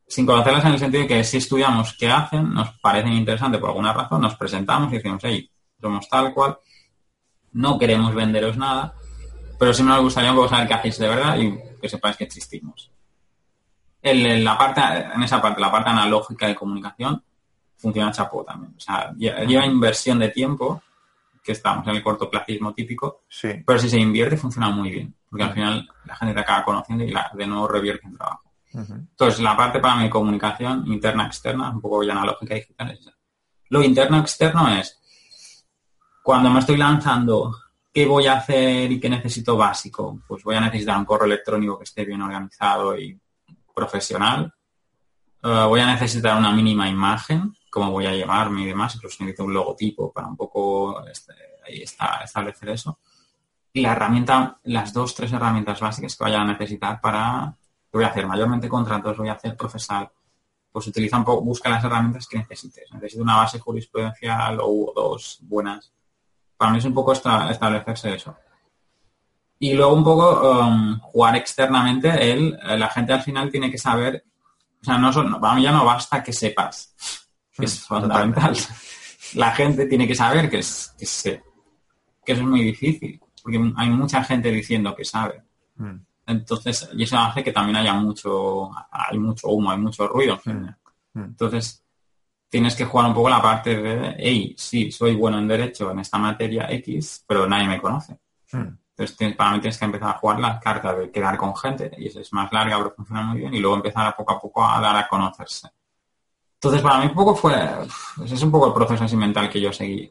[0.07, 3.71] sin conocerlas en el sentido de que si estudiamos qué hacen, nos parecen interesantes por
[3.71, 6.59] alguna razón, nos presentamos y decimos, hey, somos tal cual,
[7.53, 8.95] no queremos venderos nada,
[9.59, 12.25] pero sí nos gustaría un poco saber qué hacéis de verdad y que sepáis que
[12.25, 12.93] existimos.
[14.09, 14.81] En, la parte,
[15.15, 17.21] en esa parte, la parte analógica de comunicación,
[17.77, 18.75] funciona chapo también.
[18.77, 20.81] O sea, lleva inversión de tiempo,
[21.43, 23.23] que estamos en el cortoplacismo típico,
[23.65, 27.05] pero si se invierte funciona muy bien, porque al final la gente te acaba conociendo
[27.05, 28.43] y la, de nuevo revierte en trabajo.
[28.73, 33.11] Entonces, la parte para mi comunicación interna-externa, un poco ya analógica y digital, es
[33.71, 35.01] Lo interno-externo es
[36.23, 37.57] cuando me estoy lanzando,
[37.93, 40.21] ¿qué voy a hacer y qué necesito básico?
[40.29, 43.19] Pues voy a necesitar un correo electrónico que esté bien organizado y
[43.77, 44.53] profesional.
[45.43, 49.45] Eh, voy a necesitar una mínima imagen, cómo voy a llamarme y demás, incluso necesito
[49.45, 51.35] un logotipo para un poco este,
[51.67, 52.99] ahí está, establecer eso.
[53.75, 57.55] Y la herramienta, las dos, tres herramientas básicas que vaya a necesitar para
[57.97, 58.27] voy a hacer?
[58.27, 60.11] Mayormente contratos, voy a hacer procesal.
[60.71, 62.93] Pues utiliza un poco, busca las herramientas que necesites.
[62.93, 65.93] Necesito una base jurisprudencial o dos buenas.
[66.57, 68.37] Para mí es un poco establecerse eso.
[69.59, 74.25] Y luego un poco um, jugar externamente, él, la gente al final tiene que saber,
[74.83, 76.95] o sea, no, son, para mí ya no basta que sepas,
[77.53, 78.57] que es mm, fundamental.
[79.35, 81.43] La gente tiene que saber que, es, que, sé,
[82.25, 85.43] que eso es muy difícil, porque hay mucha gente diciendo que sabe.
[85.77, 85.97] Mm.
[86.27, 90.39] Entonces, y eso hace que también haya mucho, hay mucho humo, hay mucho ruido.
[90.45, 90.69] Mm.
[91.15, 91.83] Entonces,
[92.49, 96.01] tienes que jugar un poco la parte de, hey, sí, soy bueno en derecho en
[96.01, 98.19] esta materia X, pero nadie me conoce.
[98.99, 102.07] Entonces, para mí tienes que empezar a jugar las cartas de quedar con gente, y
[102.07, 104.65] eso es más larga, pero funciona muy bien, y luego empezar a poco a poco
[104.65, 105.69] a dar a conocerse.
[106.55, 107.55] Entonces, para mí un poco fue,
[108.25, 110.11] ese es un poco el proceso así mental que yo seguí.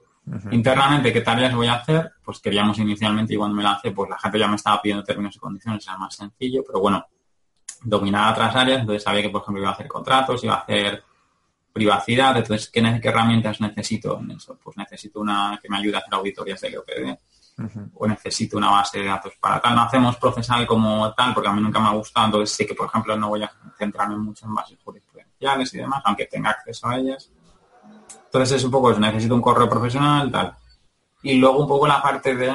[0.51, 2.13] Internamente, ¿qué tareas voy a hacer?
[2.23, 5.35] Pues queríamos inicialmente y cuando me lancé, pues la gente ya me estaba pidiendo términos
[5.35, 7.05] y condiciones, era más sencillo, pero bueno,
[7.83, 11.03] dominaba otras áreas, entonces sabía que, por ejemplo, iba a hacer contratos, iba a hacer
[11.73, 14.57] privacidad, entonces, ¿qué, herramientas necesito en eso?
[14.63, 16.69] Pues necesito una que me ayude a hacer auditorías de
[17.93, 19.75] O necesito una base de datos para tal.
[19.75, 22.75] No hacemos procesal como tal, porque a mí nunca me ha gustado, entonces sí que,
[22.75, 26.87] por ejemplo, no voy a centrarme mucho en bases jurisprudenciales y demás, aunque tenga acceso
[26.87, 27.29] a ellas.
[28.25, 30.55] Entonces es un poco eso, necesito un correo profesional, tal.
[31.23, 32.53] Y luego un poco la parte de,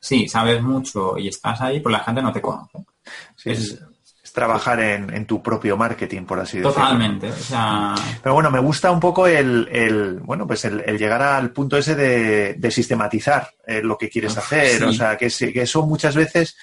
[0.00, 2.84] sí, sabes mucho y estás ahí, pues la gente no te conoce.
[3.44, 3.80] es,
[4.34, 6.72] trabajar en, tu propio marketing, por así decirlo.
[6.72, 7.30] Totalmente.
[8.20, 12.70] Pero bueno, me gusta un poco el, bueno, pues el, llegar al punto ese de,
[12.72, 14.82] sistematizar eh, lo que quieres hacer.
[14.82, 16.56] O sea, que, que eso muchas veces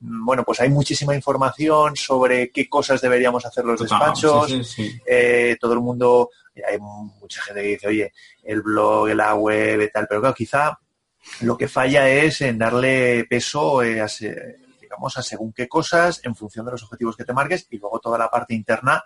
[0.00, 4.76] bueno, pues hay muchísima información sobre qué cosas deberíamos hacer los despachos.
[5.06, 6.28] Eh, todo el mundo,
[6.68, 8.12] hay mucha gente que dice, oye,
[8.42, 10.78] el blog, la web y tal, pero claro, quizá
[11.40, 14.08] lo que falla es en darle peso eh, a,
[15.02, 18.18] a según qué cosas en función de los objetivos que te marques y luego toda
[18.18, 19.02] la parte interna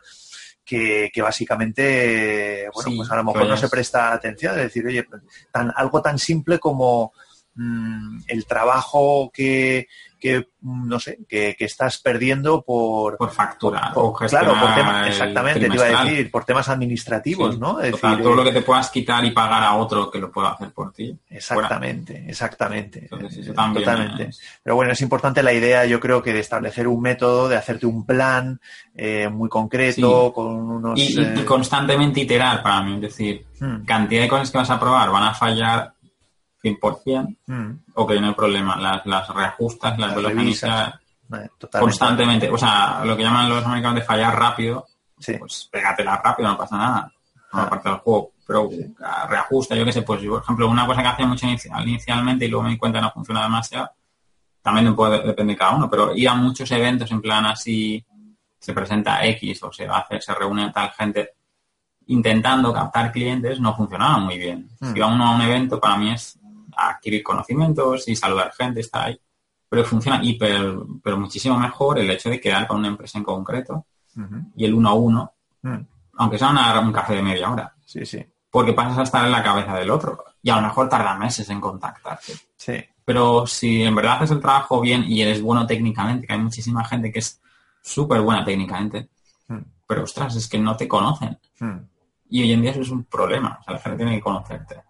[0.64, 4.52] que, básicamente, bueno, pues a lo mejor no se presta atención.
[4.58, 5.06] Es decir, oye,
[5.50, 7.12] tan, algo tan simple como
[7.54, 9.88] mm, el trabajo que,
[10.18, 13.16] que no sé, que, estás perdiendo por...
[13.16, 13.92] Por factura.
[13.92, 17.80] claro, por temas, exactamente, te iba a decir, por temas administrativos, ¿no?
[17.80, 20.50] Es decir, todo lo que te puedas quitar y pagar a otro que lo pueda
[20.50, 21.16] hacer por ti.
[21.30, 23.08] Exactamente, exactamente.
[23.08, 24.30] Totalmente.
[24.62, 27.86] Pero bueno, es importante la idea, yo creo que de establecer un método, de hacerte
[27.86, 28.60] un plan
[28.94, 30.98] eh, muy concreto, con unos...
[30.98, 33.84] Y, y, constantemente iterar para mí, es decir, hmm.
[33.84, 35.94] cantidad de cosas que vas a probar van a fallar
[36.76, 37.70] 100%, mm.
[37.94, 38.76] ok, no hay problema.
[38.76, 42.50] Las, las reajustas, las, las constantemente.
[42.50, 44.86] O sea, lo que llaman los americanos de fallar rápido,
[45.38, 47.12] pues pégatela rápido, no pasa nada.
[47.52, 47.70] No ah.
[47.70, 48.32] parte del juego.
[48.46, 48.70] Pero
[49.28, 52.64] reajusta, yo qué sé, pues por ejemplo, una cosa que hacía mucho inicialmente y luego
[52.64, 53.90] me di cuenta que no funciona demasiado,
[54.62, 58.02] también puede, depende de cada uno, pero ir a muchos eventos en plan así,
[58.58, 61.32] se presenta X o se hace, se reúne tal gente
[62.06, 64.68] intentando captar clientes, no funcionaba muy bien.
[64.80, 65.02] Si mm.
[65.02, 66.37] va uno a un evento, para mí es
[66.78, 69.20] adquirir conocimientos y saludar gente, está ahí.
[69.68, 73.86] Pero funciona hiper, pero muchísimo mejor el hecho de quedar con una empresa en concreto
[74.56, 75.76] y el uno a uno, mm.
[76.16, 77.74] aunque sea un café de media hora.
[77.84, 78.24] Sí, sí.
[78.50, 81.48] Porque pasas a estar en la cabeza del otro y a lo mejor tarda meses
[81.50, 82.32] en contactarte.
[82.56, 82.84] Sí.
[83.04, 86.84] Pero si en verdad haces el trabajo bien y eres bueno técnicamente, que hay muchísima
[86.84, 87.40] gente que es
[87.82, 89.10] súper buena técnicamente,
[89.48, 89.58] mm.
[89.86, 91.38] pero ostras, es que no te conocen.
[91.60, 91.78] Mm.
[92.30, 93.58] Y hoy en día eso es un problema.
[93.60, 94.82] O sea, la gente tiene que conocerte.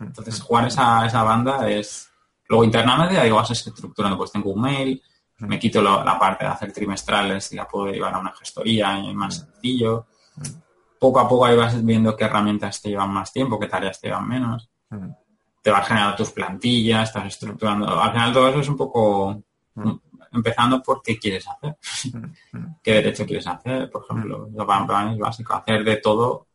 [0.00, 2.10] Entonces, jugar esa, esa banda es...
[2.48, 5.02] Luego, internamente, ya digo, vas estructurando, pues tengo un mail,
[5.38, 9.14] me quito la parte de hacer trimestrales y la puedo llevar a una gestoría y
[9.14, 10.06] más sencillo.
[10.98, 14.08] Poco a poco ahí vas viendo qué herramientas te llevan más tiempo, qué tareas te
[14.08, 14.70] llevan menos.
[15.60, 18.00] Te vas generando tus plantillas, estás estructurando.
[18.00, 19.42] Al final todo eso es un poco
[20.32, 21.76] empezando por qué quieres hacer,
[22.82, 26.46] qué derecho quieres hacer, por ejemplo, lo para mí es básico, hacer de todo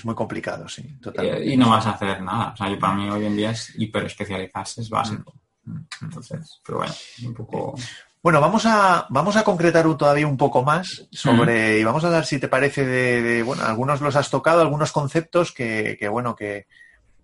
[0.00, 1.46] es muy complicado, sí, totalmente.
[1.46, 2.52] Y, no vas a hacer nada.
[2.52, 5.34] O sea, yo para mí hoy en día es hiper especializarse, es básico.
[5.64, 5.86] Mm, mm.
[6.02, 6.94] Entonces, pero bueno,
[7.26, 7.74] un poco...
[8.22, 12.26] Bueno, vamos a, vamos a concretar todavía un poco más sobre, y vamos a dar,
[12.26, 16.66] si te parece, de, bueno, algunos los has tocado, algunos conceptos que, que bueno, que,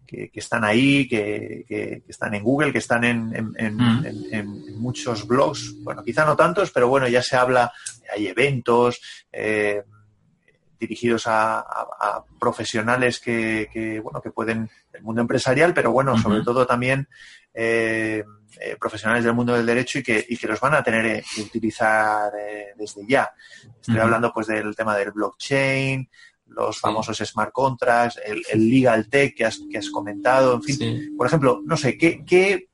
[0.07, 3.79] que, están ahí, que, que, están en Google, que están en, en,
[4.33, 5.75] en, muchos blogs.
[5.83, 7.71] Bueno, quizá no tantos, pero bueno, ya se habla,
[8.15, 8.99] hay eventos,
[9.31, 9.83] eh,
[10.79, 11.65] dirigidos a,
[12.39, 17.09] profesionales que, bueno, que pueden, del mundo empresarial, pero bueno, sobre todo también
[17.53, 18.23] eh,
[18.61, 21.25] eh, profesionales del mundo del derecho y que, y que los van a tener eh,
[21.35, 22.31] que utilizar
[22.77, 23.31] desde ya.
[23.81, 26.09] Estoy hablando pues del tema del blockchain,
[26.49, 31.17] los famosos smart contracts, el, legal tech que has, que has comentado, en fin.
[31.17, 32.69] Por ejemplo, no sé, ¿qué, ¿qué,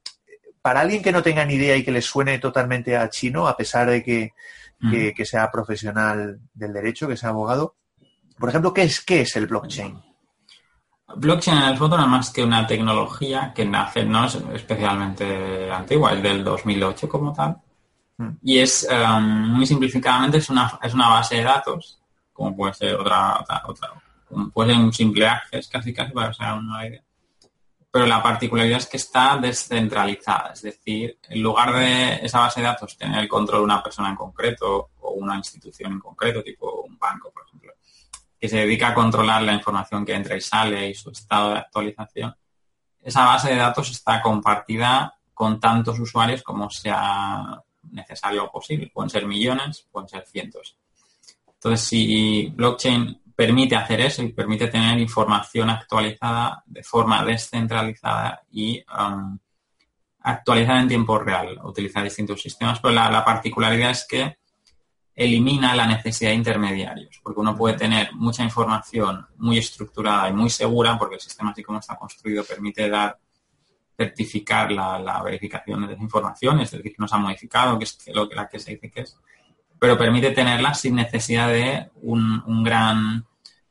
[0.60, 3.56] para alguien que no tenga ni idea y que le suene totalmente a chino, a
[3.56, 4.32] pesar de que,
[4.90, 7.76] que, sea profesional del derecho, que sea abogado,
[8.42, 10.02] por ejemplo, ¿qué es, qué es el blockchain?
[11.14, 15.70] Blockchain en el fondo no es más que una tecnología que nace, no es especialmente
[15.70, 17.56] antigua, es del 2008 como tal.
[18.16, 18.30] Mm.
[18.42, 22.00] Y es, um, muy simplificadamente, es una, es una base de datos,
[22.32, 24.02] como puede ser otra, otra, otra
[24.52, 27.04] puede ser un simple access casi casi para ser una idea.
[27.92, 32.66] Pero la particularidad es que está descentralizada, es decir, en lugar de esa base de
[32.66, 36.82] datos tener el control de una persona en concreto o una institución en concreto, tipo
[36.82, 37.72] un banco, por ejemplo,
[38.42, 41.58] que se dedica a controlar la información que entra y sale y su estado de
[41.60, 42.34] actualización,
[43.00, 47.62] esa base de datos está compartida con tantos usuarios como sea
[47.92, 48.90] necesario o posible.
[48.92, 50.76] Pueden ser millones, pueden ser cientos.
[51.54, 58.82] Entonces, si blockchain permite hacer eso y permite tener información actualizada de forma descentralizada y
[58.98, 59.38] um,
[60.18, 64.41] actualizada en tiempo real, utilizar distintos sistemas, pero la particularidad es que
[65.14, 70.50] elimina la necesidad de intermediarios, porque uno puede tener mucha información muy estructurada y muy
[70.50, 73.18] segura, porque el sistema así como está construido permite dar
[73.96, 77.98] certificar la, verificación de esa información, es decir, que no se ha modificado, que es
[78.12, 79.18] lo que la que se dice que es,
[79.78, 83.26] pero permite tenerla sin necesidad de un, gran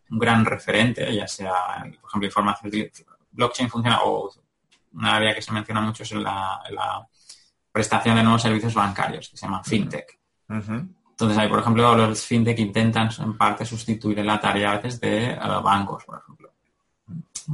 [0.10, 1.54] un gran referente, ya sea,
[2.02, 2.72] por ejemplo, información
[3.32, 4.30] blockchain funciona o
[4.94, 7.08] una área que se menciona mucho es la, la
[7.72, 10.20] prestación de nuevos servicios bancarios, que se llama fintech.
[11.22, 15.26] Entonces hay, por ejemplo, los fintech intentan en parte sustituir la tarea a veces de
[15.26, 16.52] eh, bancos, por ejemplo.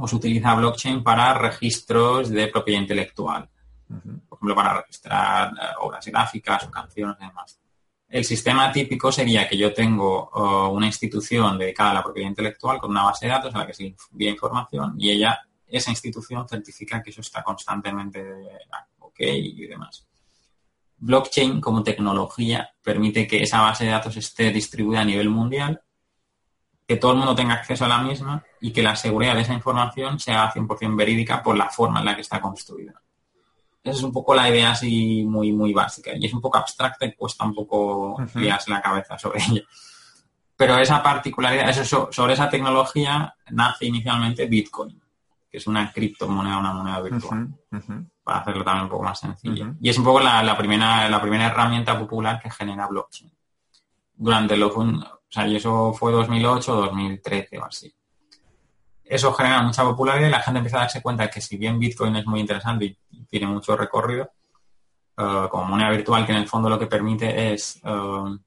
[0.00, 3.46] O se utiliza blockchain para registros de propiedad intelectual.
[3.86, 7.60] Por ejemplo, para registrar eh, obras gráficas o canciones y demás.
[8.08, 12.78] El sistema típico sería que yo tengo uh, una institución dedicada a la propiedad intelectual
[12.78, 16.48] con una base de datos a la que se envía información y ella, esa institución
[16.48, 18.24] certifica que eso está constantemente
[19.00, 20.07] ok y demás.
[20.98, 25.82] Blockchain como tecnología permite que esa base de datos esté distribuida a nivel mundial,
[26.86, 29.54] que todo el mundo tenga acceso a la misma y que la seguridad de esa
[29.54, 33.00] información sea 100% verídica por la forma en la que está construida.
[33.82, 36.12] Esa es un poco la idea así muy, muy básica.
[36.16, 39.62] Y es un poco abstracta y cuesta un poco uh la cabeza sobre ella.
[40.56, 45.00] Pero esa particularidad, eso, sobre esa tecnología nace inicialmente Bitcoin,
[45.48, 47.48] que es una criptomoneda, una moneda virtual,
[48.28, 49.74] para hacerlo también un poco más sencillo.
[49.80, 53.32] Y es un poco la, primera, la primera herramienta popular que genera blockchain.
[54.14, 57.94] Durante los, o sea, y eso fue 2008 o 2013 o así
[59.08, 61.78] eso genera mucha popularidad y la gente empieza a darse cuenta de que si bien
[61.78, 64.30] Bitcoin es muy interesante y tiene mucho recorrido,
[65.16, 68.38] eh, como moneda virtual que en el fondo lo que permite es eh,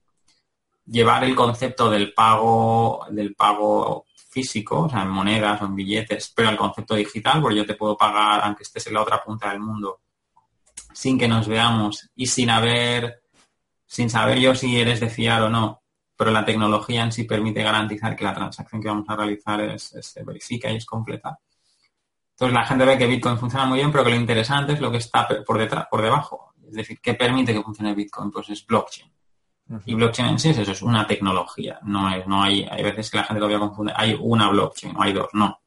[0.86, 6.32] llevar el concepto del pago, del pago físico, o sea, en monedas o en billetes,
[6.36, 9.52] pero al concepto digital, porque yo te puedo pagar aunque estés en la otra punta
[9.52, 10.00] del mundo
[10.94, 13.24] sin que nos veamos y sin haber,
[13.86, 15.84] sin saber yo si eres de fiar o no,
[16.16, 19.96] pero la tecnología en sí permite garantizar que la transacción que vamos a realizar es,
[20.00, 21.40] se verifica y es completa.
[22.32, 24.92] Entonces la gente ve que Bitcoin funciona muy bien, pero que lo interesante es lo
[24.92, 26.54] que está por detrás, por debajo.
[26.68, 28.32] Es decir, ¿qué permite que funcione Bitcoin?
[28.32, 29.12] Pues es blockchain.
[29.86, 31.80] Y blockchain en sí es eso, es una tecnología.
[31.84, 35.01] No es, no hay, hay veces que la gente todavía confunde, hay una blockchain, no
[35.01, 35.59] hay dos, no.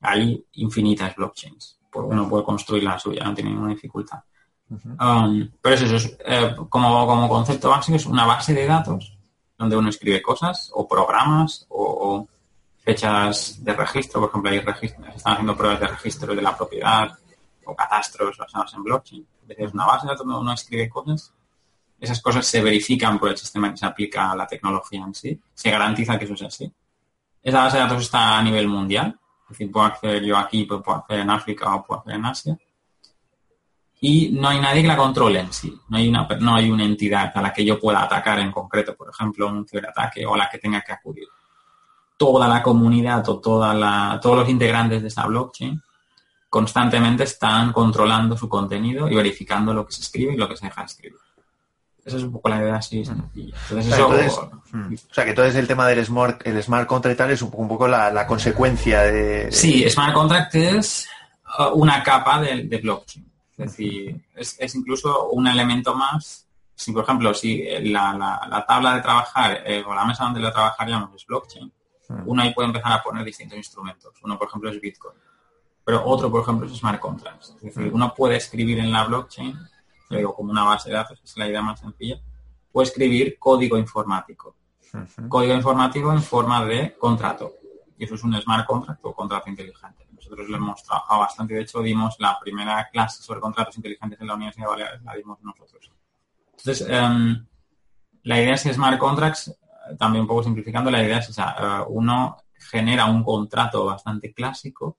[0.00, 1.78] Hay infinitas blockchains.
[1.94, 4.20] Uno puede construir la suya, no tiene ninguna dificultad.
[4.70, 9.18] Um, pero eso, es, eh, como, como concepto básico, es una base de datos
[9.58, 12.26] donde uno escribe cosas o programas o,
[12.78, 14.20] fechas de registro.
[14.20, 17.16] Por ejemplo, hay registros, están haciendo pruebas de registro de la propiedad
[17.64, 19.26] o catastros basados en blockchain.
[19.48, 21.32] Es una base de datos donde uno escribe cosas.
[22.02, 25.40] Esas cosas se verifican por el sistema que se aplica a la tecnología en sí.
[25.54, 26.72] Se garantiza que eso es así.
[27.42, 29.18] Esa base de datos está a nivel mundial.
[29.44, 32.58] Es decir, puedo acceder yo aquí, puedo acceder en África o puedo acceder en Asia
[34.04, 35.72] y no hay nadie que la controle en sí.
[35.88, 39.64] No hay, una, entidad a la que yo pueda atacar en concreto, por ejemplo, un
[39.64, 41.28] ciberataque o a la que tenga que acudir.
[42.16, 45.80] Toda la comunidad o todos los integrantes de esa blockchain
[46.50, 50.66] constantemente están controlando su contenido y verificando lo que se escribe y lo que se
[50.66, 51.18] deja de escribir.
[52.04, 52.98] Esa es un poco la idea así.
[52.98, 53.92] Entonces,
[54.24, 54.94] eso, hmm.
[54.94, 57.68] o sea, que entonces el tema del smart, el smart contract es un poco, un
[57.68, 61.08] poco la, consecuencia de, Sí, smart contract es
[61.58, 63.32] uh, una capa de blockchain.
[63.58, 66.46] Es decir, es, incluso un elemento más.
[66.74, 71.14] Si, por ejemplo, si la, tabla de trabajar eh, o la mesa donde la trabajaríamos
[71.14, 71.72] es blockchain,
[72.08, 72.22] hmm.
[72.26, 74.12] uno ahí puede empezar a poner distintos instrumentos.
[74.22, 75.16] Uno, por ejemplo, es Bitcoin.
[75.84, 77.54] Pero otro, por ejemplo, es smart contracts.
[77.56, 77.94] Es decir, hmm.
[77.94, 79.56] uno puede escribir en la blockchain,
[80.12, 82.20] lo digo como una base de datos, es la idea más sencilla,
[82.70, 84.56] puede escribir código informático.
[85.28, 87.54] Código informático en forma de contrato.
[87.96, 90.06] Y eso es un smart contract o contrato inteligente.
[90.12, 91.54] Nosotros lo hemos trabajado bastante.
[91.54, 95.14] De hecho, dimos la primera clase sobre contratos inteligentes en la Universidad de Baleares, la
[95.14, 95.90] dimos nosotros.
[96.50, 97.46] Entonces, em,
[98.24, 99.56] la idea es que Smart Contracts,
[99.98, 101.56] también un poco simplificando, la idea es esa.
[101.58, 104.98] Eh, uno genera un contrato bastante clásico,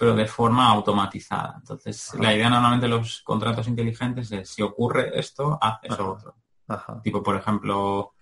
[0.00, 1.56] pero de forma automatizada.
[1.58, 6.36] Entonces, la idea normalmente de los contratos inteligentes es, si ocurre esto, haz eso otro.
[7.02, 8.14] Tipo, por ejemplo,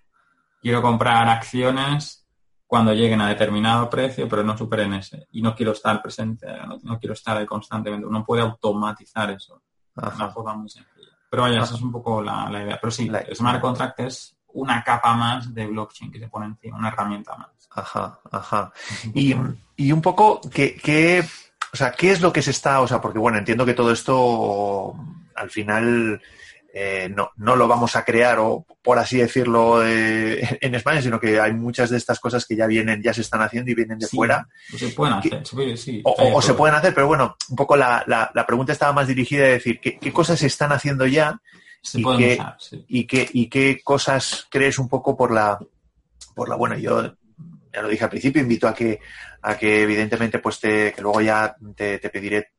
[0.61, 2.26] quiero comprar acciones
[2.66, 5.29] cuando lleguen a determinado precio, pero no superen ese.
[5.31, 6.49] Y no quiero estar presente,
[6.83, 8.09] no, quiero estar ahí constantemente.
[8.09, 9.62] Uno puede automatizar eso
[9.95, 11.16] de una forma muy sencilla.
[11.31, 12.79] Pero vaya, esa es un poco la, idea.
[12.81, 16.89] Pero sí, Smart Contract es una capa más de blockchain que se pone encima, una
[16.89, 17.68] herramienta más.
[17.70, 18.72] Ajá, ajá.
[19.14, 19.33] Y,
[19.76, 21.24] y un poco, ¿qué, qué,
[21.73, 23.93] o sea, ¿qué es lo que se está, o sea, porque bueno, entiendo que todo
[23.93, 24.95] esto
[25.35, 26.21] al final
[26.73, 31.19] eh, no, no lo vamos a crear o por así decirlo eh, en España, sino
[31.19, 33.99] que hay muchas de estas cosas que ya vienen, ya se están haciendo y vienen
[33.99, 34.47] de fuera.
[34.77, 35.43] Se pueden hacer,
[36.05, 39.49] o, se pueden hacer, pero bueno, un poco la, la, pregunta estaba más dirigida a
[39.49, 41.41] decir ¿qué, cosas se están haciendo ya
[41.95, 42.39] y, qué,
[42.87, 45.59] y, qué, y qué cosas crees un poco por la
[46.35, 47.14] por la bueno yo
[47.79, 49.01] ya lo dije al principio invito a que
[49.43, 52.53] a que evidentemente pues te, que luego ya te, te pediré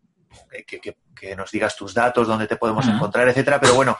[0.65, 3.59] que, nos digas tus datos, dónde te podemos encontrar, etcétera.
[3.59, 3.97] Pero bueno,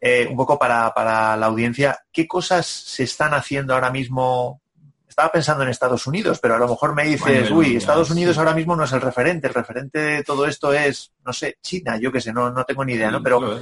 [0.00, 4.62] eh, un poco para, la audiencia, ¿qué cosas se están haciendo ahora mismo?
[5.08, 8.54] Estaba pensando en Estados Unidos, pero a lo mejor me dices, uy, Estados Unidos ahora
[8.54, 12.12] mismo no es el referente, el referente de todo esto es, no sé, China, yo
[12.12, 13.20] qué sé, no, no tengo ni idea, ¿no?
[13.20, 13.60] Pero,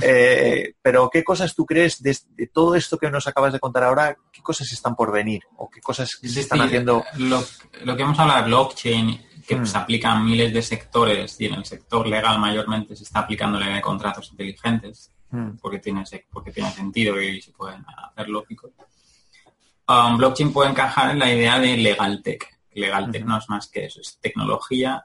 [0.00, 2.16] eh, pero ¿qué cosas tú crees de,
[2.52, 4.16] todo esto que nos acabas de contar ahora?
[4.32, 5.42] ¿Qué cosas están por venir?
[5.56, 7.04] ¿O qué cosas se están haciendo?
[7.18, 7.42] Lo,
[7.84, 9.66] lo, que hemos hablado de blockchain que mm.
[9.66, 13.58] se aplica a miles de sectores y en el sector legal mayormente se está aplicando
[13.58, 15.56] la ley de contratos inteligentes mm.
[15.60, 18.70] porque, tiene, porque tiene sentido y se pueden hacer lógicos.
[19.88, 22.48] Um, blockchain puede encajar en la idea de legal tech.
[22.74, 25.04] Legal tech no es más que eso, es tecnología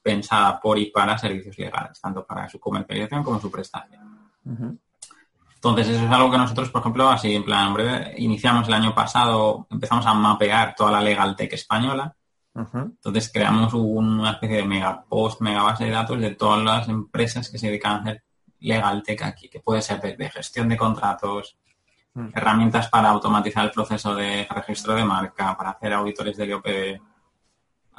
[0.00, 4.17] pensada por y para servicios legales, tanto para su comercialización como su prestación.
[5.54, 8.94] Entonces, eso es algo que nosotros, por ejemplo, así en plan breve, iniciamos el año
[8.94, 12.14] pasado, empezamos a mapear toda la legal tech española.
[12.54, 17.48] Entonces, creamos una especie de mega post, mega base de datos de todas las empresas
[17.50, 18.22] que se dedican a hacer
[18.60, 21.56] legal tech aquí, que puede ser de, gestión de contratos,
[22.14, 22.30] mm.
[22.34, 27.00] herramientas para automatizar el proceso de registro de marca, para hacer auditores del IOPD,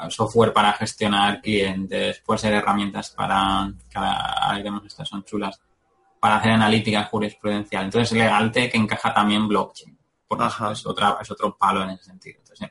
[0.09, 5.61] software para gestionar clientes, puede ser herramientas para, ahí vemos estas son chulas,
[6.19, 7.85] para hacer analítica jurisprudencial.
[7.85, 9.97] Entonces, LegalTech encaja también blockchain.
[10.27, 12.39] Por eso es, otra, es otro palo en ese sentido.
[12.39, 12.69] Entonces,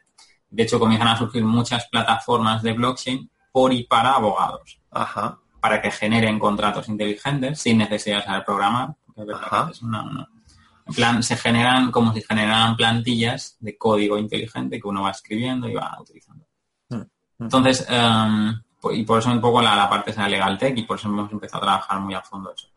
[0.51, 4.81] de hecho, comienzan a surgir muchas plataformas de blockchain por y para abogados.
[4.91, 5.39] Ajá.
[5.61, 8.95] Para que generen contratos inteligentes sin necesidad de saber programar.
[9.17, 15.69] en plan, se generan como si generaran plantillas de código inteligente que uno va escribiendo
[15.69, 16.47] y va utilizando.
[16.91, 17.07] Mm, mm.
[17.41, 20.97] Entonces, em, y por eso un poco la, la parte de la tech y por
[20.97, 22.69] eso hemos empezado a trabajar muy a fondo eso.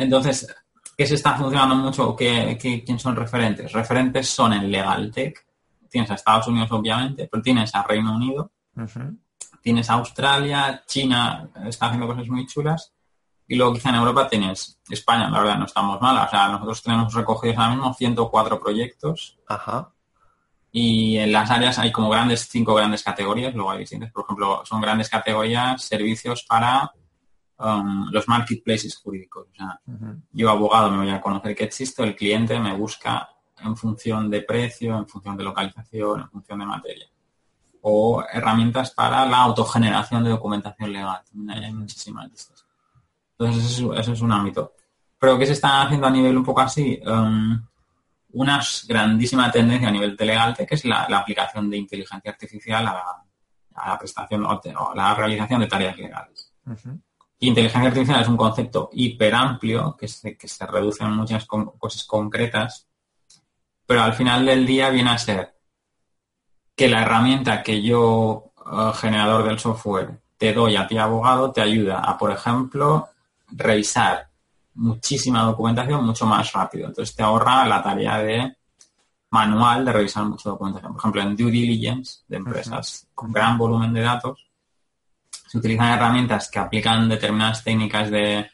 [0.00, 0.46] Entonces,
[0.96, 2.16] ¿qué se está funcionando mucho?
[2.16, 3.72] ¿Qué, quién son referentes?
[3.72, 5.46] Referentes son en Legal Tech.
[5.88, 8.52] Tienes a Estados Unidos, obviamente, pero tienes a Reino Unido,
[9.60, 12.92] tienes a Australia, China está haciendo cosas muy chulas.
[13.48, 16.24] Y luego quizá en Europa tienes España, la verdad, no estamos mal.
[16.24, 19.38] O sea, nosotros tenemos recogidos ahora mismo 104 proyectos.
[19.48, 19.92] Ajá.
[20.72, 24.12] Y en las áreas hay como grandes, cinco grandes categorías, luego hay distintas.
[24.12, 26.92] Por ejemplo, son grandes categorías, servicios para
[27.62, 29.48] Um, los marketplaces jurídicos.
[29.52, 29.78] O sea,
[30.32, 33.28] yo abogado me voy a conocer que existe, el cliente me busca
[33.62, 37.06] en función de precio, en función de localización, en función de materia.
[37.82, 41.20] O herramientas para la autogeneración de documentación legal.
[41.50, 42.64] hay muchísimas listas.
[43.38, 44.72] Entonces, eso, es un ámbito.
[45.18, 46.98] Pero ¿qué se está haciendo a nivel un poco así?
[47.04, 47.62] Um,
[48.32, 53.22] una grandísima tendencia a nivel de legal que es la, aplicación de inteligencia artificial a,
[53.86, 56.50] la prestación o, a la realización de tareas legales.
[57.42, 62.04] Inteligencia artificial es un concepto hiper amplio que se, que se reduce en muchas cosas
[62.04, 62.86] concretas,
[63.86, 65.54] pero al final del día viene a ser
[66.76, 71.62] que la herramienta que yo, eh, generador del software, te doy a ti abogado, te
[71.62, 73.08] ayuda a, por ejemplo,
[73.48, 74.28] revisar
[74.74, 76.88] muchísima documentación mucho más rápido.
[76.88, 78.56] Entonces te ahorra la tarea de
[79.30, 80.92] manual de revisar mucha documentación.
[80.92, 84.49] Por ejemplo, en due diligence de empresas con gran volumen de datos,
[85.50, 88.48] se utilizan herramientas que aplican determinadas técnicas de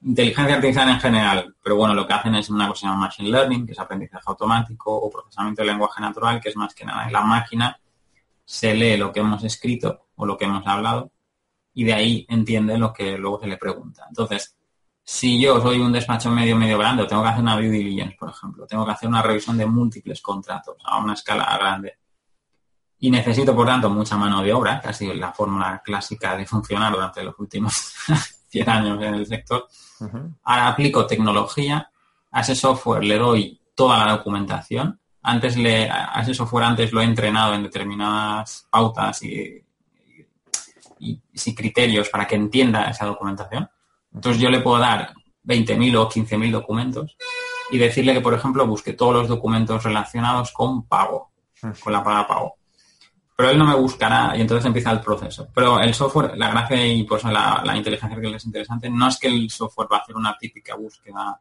[0.00, 3.00] inteligencia artificial en general, pero bueno, lo que hacen es una cosa que se llama
[3.00, 6.86] machine learning, que es aprendizaje automático o procesamiento de lenguaje natural, que es más que
[6.86, 7.78] nada la máquina
[8.42, 11.12] se lee lo que hemos escrito o lo que hemos hablado
[11.74, 14.06] y de ahí entiende lo que luego se le pregunta.
[14.08, 14.56] Entonces,
[15.02, 18.30] si yo soy un despacho medio, medio grande, tengo que hacer una due diligence, por
[18.30, 21.98] ejemplo, tengo que hacer una revisión de múltiples contratos a una escala grande
[22.98, 27.22] y necesito, por tanto, mucha mano de obra, casi la fórmula clásica de funcionar durante
[27.22, 27.72] los últimos
[28.48, 29.68] 100 años en el sector.
[30.44, 31.90] Ahora aplico tecnología,
[32.30, 34.98] a ese software le doy toda la documentación.
[35.22, 39.62] Antes le, a ese software antes lo he entrenado en determinadas pautas y,
[40.98, 43.68] y, criterios para que entienda esa documentación.
[44.12, 45.14] Entonces yo le puedo dar
[45.44, 47.16] 20.000 o 15.000 documentos
[47.70, 51.30] y decirle que, por ejemplo, busque todos los documentos relacionados con pago,
[51.60, 52.56] con la palabra pago
[53.36, 55.48] pero él no me buscará y entonces empieza el proceso.
[55.52, 59.18] Pero el software, la gracia y por eso la, inteligencia artificial es interesante, no es
[59.18, 61.40] que el software va a hacer una típica búsqueda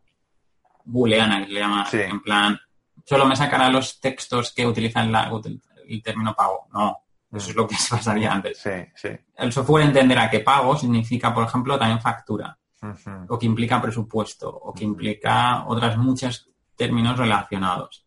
[0.85, 2.59] booleana, que le llama, en plan,
[3.05, 5.13] solo me sacará los textos que utilizan
[5.87, 6.67] el término pago.
[6.73, 6.97] No,
[7.31, 8.57] eso es lo que se pasaría antes.
[8.57, 9.09] Sí, sí.
[9.35, 12.57] El software entenderá que pago significa, por ejemplo, también factura,
[13.29, 18.03] o que implica presupuesto, o que implica otras muchos términos relacionados.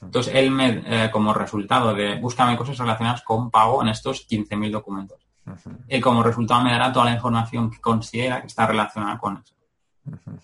[0.00, 4.70] Entonces, él me, eh, como resultado de búscame cosas relacionadas con pago en estos 15.000
[4.70, 5.26] documentos.
[5.88, 9.54] Y como resultado me dará toda la información que considera que está relacionada con eso.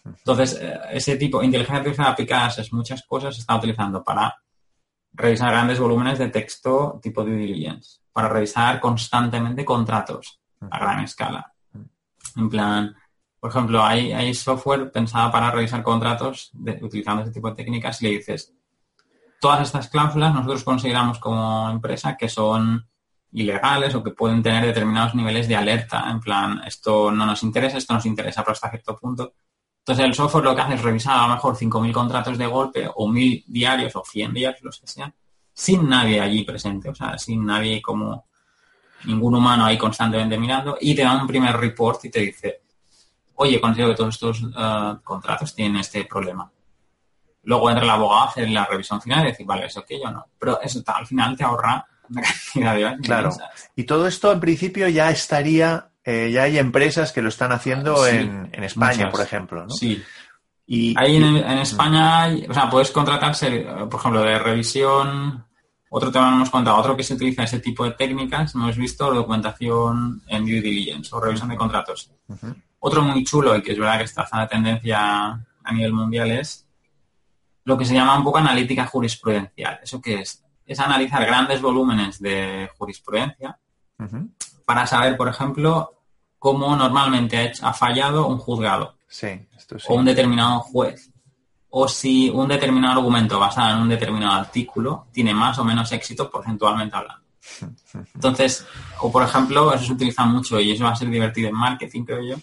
[0.05, 4.37] Entonces, eh, ese tipo, de inteligencia artificial aplicada a muchas cosas se está utilizando para
[5.13, 10.41] revisar grandes volúmenes de texto tipo due diligence, para revisar constantemente contratos
[10.71, 11.53] a gran escala.
[12.37, 12.95] En plan,
[13.41, 18.07] por ejemplo, hay, hay software pensado para revisar contratos utilizando ese tipo de técnicas y
[18.07, 18.55] le dices,
[19.41, 22.87] todas estas cláusulas nosotros consideramos como empresa que son
[23.33, 27.79] ilegales o que pueden tener determinados niveles de alerta, en plan, esto no nos interesa,
[27.79, 29.35] esto nos interesa, pero hasta cierto punto.
[29.81, 32.89] Entonces el software lo que hace es revisar a lo mejor 5.000 contratos de golpe
[32.95, 35.15] o 1.000 diarios o 100 diarios, los que sean,
[35.53, 38.27] sin nadie allí presente, o sea, sin nadie como
[39.05, 42.63] ningún humano ahí constantemente mirando, y te da un primer report y te dice,
[43.37, 46.51] oye, considero que todos estos eh, contratos tienen este problema.
[47.49, 50.11] Luego entra el abogado a hacer la revisión final y decir, vale, eso que yo
[50.11, 50.27] no.
[50.39, 52.21] Pero eso al final te ahorra una
[52.53, 53.01] cantidad de años.
[53.07, 53.31] Claro.
[53.75, 58.07] Y todo esto en principio ya estaría, eh, ya hay empresas que lo están haciendo
[58.07, 59.71] en, España, por ejemplo, ¿no?
[59.71, 60.05] Sí.
[60.67, 65.47] Y, Ahí en, España, o sea, puedes contratarse, por ejemplo, de revisión.
[65.89, 70.21] Otro tema hemos contado, otro que se utiliza ese tipo de técnicas, hemos visto documentación
[70.27, 72.11] en due diligence o revisión de contratos.
[72.81, 76.68] Otro muy chulo y que es verdad que está haciendo tendencia a nivel mundial es
[77.69, 79.81] lo que se llama un poco analítica jurisprudencial.
[79.83, 80.43] ¿Eso qué es?
[80.65, 83.59] Es analizar grandes volúmenes de jurisprudencia
[84.65, 85.93] para saber, por ejemplo,
[86.39, 88.97] cómo normalmente ha fallado un juzgado
[89.87, 91.13] o un determinado juez
[91.69, 96.31] o si un determinado argumento basado en un determinado artículo tiene más o menos éxito
[96.31, 97.27] porcentualmente hablando.
[98.15, 98.67] Entonces,
[99.01, 102.05] o por ejemplo, eso se utiliza mucho y eso va a ser divertido en marketing,
[102.05, 102.37] creo yo.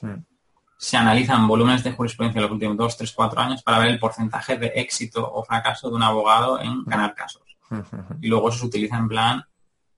[0.77, 3.99] Se analizan volúmenes de jurisprudencia en los últimos 2, 3, 4 años para ver el
[3.99, 7.43] porcentaje de éxito o fracaso de un abogado en ganar casos.
[8.21, 9.43] Y luego eso se utiliza en plan,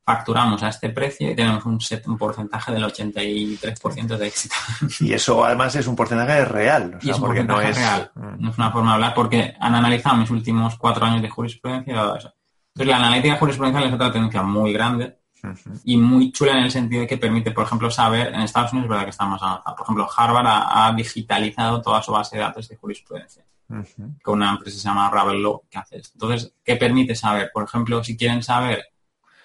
[0.06, 4.56] facturamos a este precio y tenemos un, set, un porcentaje del 83% de éxito.
[5.02, 8.12] Y eso además es un porcentaje real, o porque no es real.
[8.16, 8.42] Mm.
[8.42, 11.94] No es una forma de hablar porque han analizado mis últimos cuatro años de jurisprudencia
[11.94, 12.34] y todo eso.
[12.74, 15.17] Entonces, la analítica jurisprudencial es otra tendencia muy grande
[15.84, 18.86] y muy chula en el sentido de que permite, por ejemplo, saber, en Estados Unidos
[18.86, 19.76] es verdad que está más avanzado.
[19.76, 23.44] Por ejemplo, Harvard ha, digitalizado toda su base de datos de jurisprudencia
[24.24, 26.12] con una empresa que se llama Ravel Law que hace esto.
[26.14, 27.52] Entonces, ¿qué permite saber?
[27.54, 28.86] Por ejemplo, si quieren saber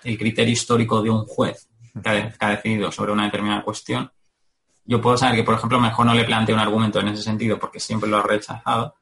[0.04, 1.68] el criterio histórico de un juez
[2.02, 4.10] que ha, decidido sobre una determinada cuestión,
[4.84, 7.58] yo puedo saber que, por ejemplo, mejor no le planteo un argumento en ese sentido
[7.58, 8.94] porque siempre lo ha rechazado,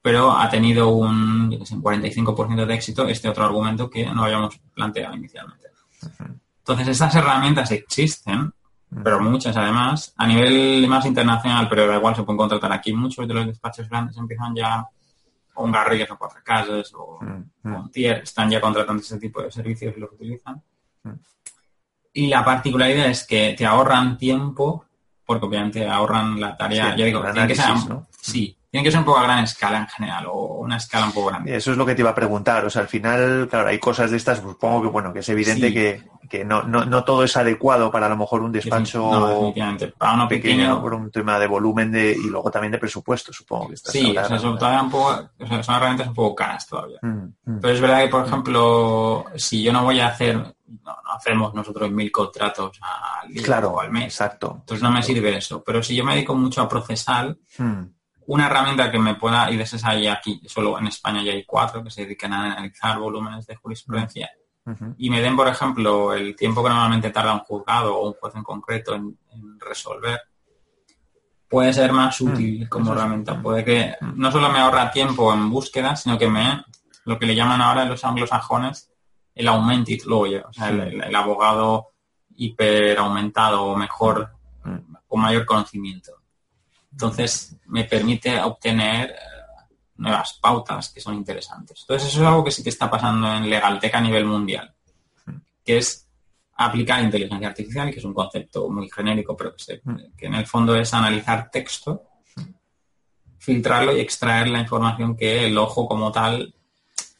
[0.00, 5.73] pero ha tenido un, 45% de éxito este otro argumento que no habíamos planteado inicialmente.
[6.58, 8.52] Entonces, estas herramientas existen,
[9.02, 12.92] pero muchas además, a nivel más internacional, pero da igual, se pueden contratar aquí.
[12.92, 14.86] Muchos de los despachos grandes empiezan ya,
[15.56, 19.94] un Garrigues o Cuatro Casas o, un Tier, están ya contratando ese tipo de servicios
[19.96, 20.62] y los utilizan.
[22.12, 24.86] Y la particularidad es que te ahorran tiempo,
[25.26, 27.56] porque obviamente ahorran la tarea, ya digo, que
[28.20, 31.12] sí, tiene que ser un poco a gran escala en general o una escala un
[31.12, 31.54] poco grande.
[31.54, 32.64] Eso es lo que te iba a preguntar.
[32.64, 35.72] O sea, al final, claro, hay cosas de estas, supongo que, bueno, que es evidente
[35.72, 39.54] que, no, no, todo es adecuado para a lo mejor un despacho
[39.96, 43.68] para uno pequeño, por un tema de volumen de, y luego también de presupuesto, supongo
[43.68, 45.30] que Sí, o sea, son, todavía un poco,
[45.62, 46.98] son herramientas un poco caras todavía.
[47.00, 47.60] Mm, mm.
[47.60, 51.92] Pero es verdad que, por ejemplo, si yo no voy a hacer, no, hacemos nosotros
[51.92, 52.80] mil contratos
[53.22, 54.06] al día claro, o al mes.
[54.06, 54.56] Exacto.
[54.58, 55.62] Entonces no me sirve eso.
[55.62, 57.84] Pero si yo me dedico mucho a procesar, mm
[58.26, 61.44] una herramienta que me pueda, y de esas hay aquí, solo en España ya hay
[61.44, 64.30] cuatro que se dedican a analizar volúmenes de jurisprudencia
[64.96, 68.34] y me den, por ejemplo, el tiempo que normalmente tarda un juzgado o un juez
[68.34, 69.18] en concreto en,
[69.60, 70.20] resolver,
[71.48, 73.40] puede ser más mm, útil como herramienta.
[73.42, 76.64] Puede que no solo me ahorra tiempo en búsqueda, sino que me,
[77.04, 78.90] lo que le llaman ahora los anglosajones,
[79.34, 81.90] el augmented lawyer, o sea, el, abogado
[82.36, 84.30] hiper aumentado o mejor,
[84.64, 84.94] mm.
[85.06, 86.12] con mayor conocimiento.
[86.94, 89.14] Entonces, me permite obtener eh,
[89.96, 91.80] nuevas pautas que son interesantes.
[91.80, 94.72] Entonces, eso es algo que sí que está pasando en Legaltech a nivel mundial,
[95.64, 96.08] que es
[96.56, 100.94] aplicar inteligencia artificial, que es un concepto muy genérico, pero que, en el fondo es
[100.94, 102.04] analizar texto,
[103.38, 106.54] filtrarlo y extraer la información que el ojo como tal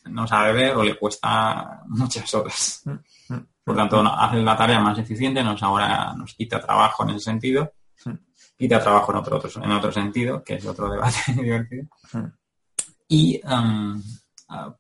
[0.05, 2.85] no sabe ver o le cuesta muchas horas.
[3.65, 7.73] Por tanto, hace la tarea más eficiente, nos ahora nos quita trabajo en ese sentido
[8.57, 11.85] quita trabajo en otro, en otro sentido, que es otro debate divertido.
[12.13, 12.27] Hmm.
[13.09, 14.03] Y um,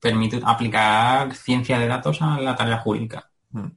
[0.00, 3.28] permite aplicar ciencia de datos a la tarea jurídica.
[3.50, 3.68] Hmm.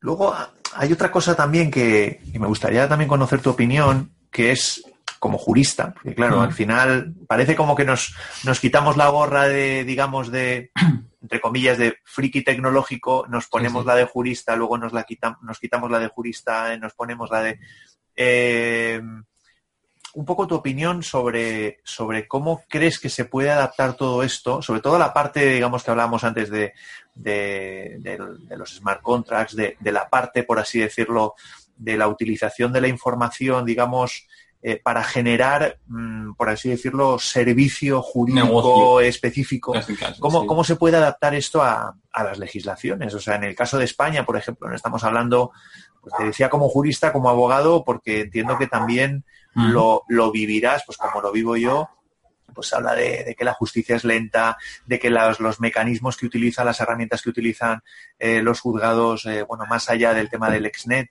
[0.00, 0.34] Luego
[0.74, 4.84] hay otra cosa también que, me gustaría también conocer tu opinión, que es
[5.18, 6.52] como jurista, porque claro, al hmm.
[6.52, 8.14] final parece como que nos,
[8.44, 10.70] nos quitamos la gorra de, digamos, de,
[11.22, 15.58] entre comillas, de friki tecnológico, nos ponemos la de jurista, luego nos la quitamos, nos
[15.58, 17.58] quitamos la de jurista, nos ponemos la de
[18.16, 19.00] eh,
[20.16, 24.80] un poco tu opinión sobre, sobre cómo crees que se puede adaptar todo esto, sobre
[24.80, 26.72] todo la parte, digamos, que hablábamos antes de,
[27.14, 28.18] de,
[28.56, 31.34] los smart contracts, de, la parte, por así decirlo,
[31.76, 34.26] de la utilización de la información, digamos,
[34.62, 39.74] eh, para generar, mm, por así decirlo, servicio jurídico específico.
[40.18, 43.12] ¿Cómo, ¿Cómo, se puede adaptar esto a, a, las legislaciones?
[43.12, 45.52] O sea, en el caso de España, por ejemplo, no estamos hablando
[46.06, 49.24] pues te decía como jurista, como abogado, porque entiendo que también
[49.56, 51.88] lo, vivirás, pues como lo vivo yo,
[52.54, 56.78] pues habla de, que la justicia es lenta, de que los, mecanismos que utilizan, las
[56.80, 57.82] herramientas que utilizan
[58.20, 61.10] eh, los juzgados, eh, bueno, más allá del tema del exnet,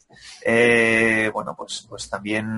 [1.34, 2.56] bueno, pues, pues también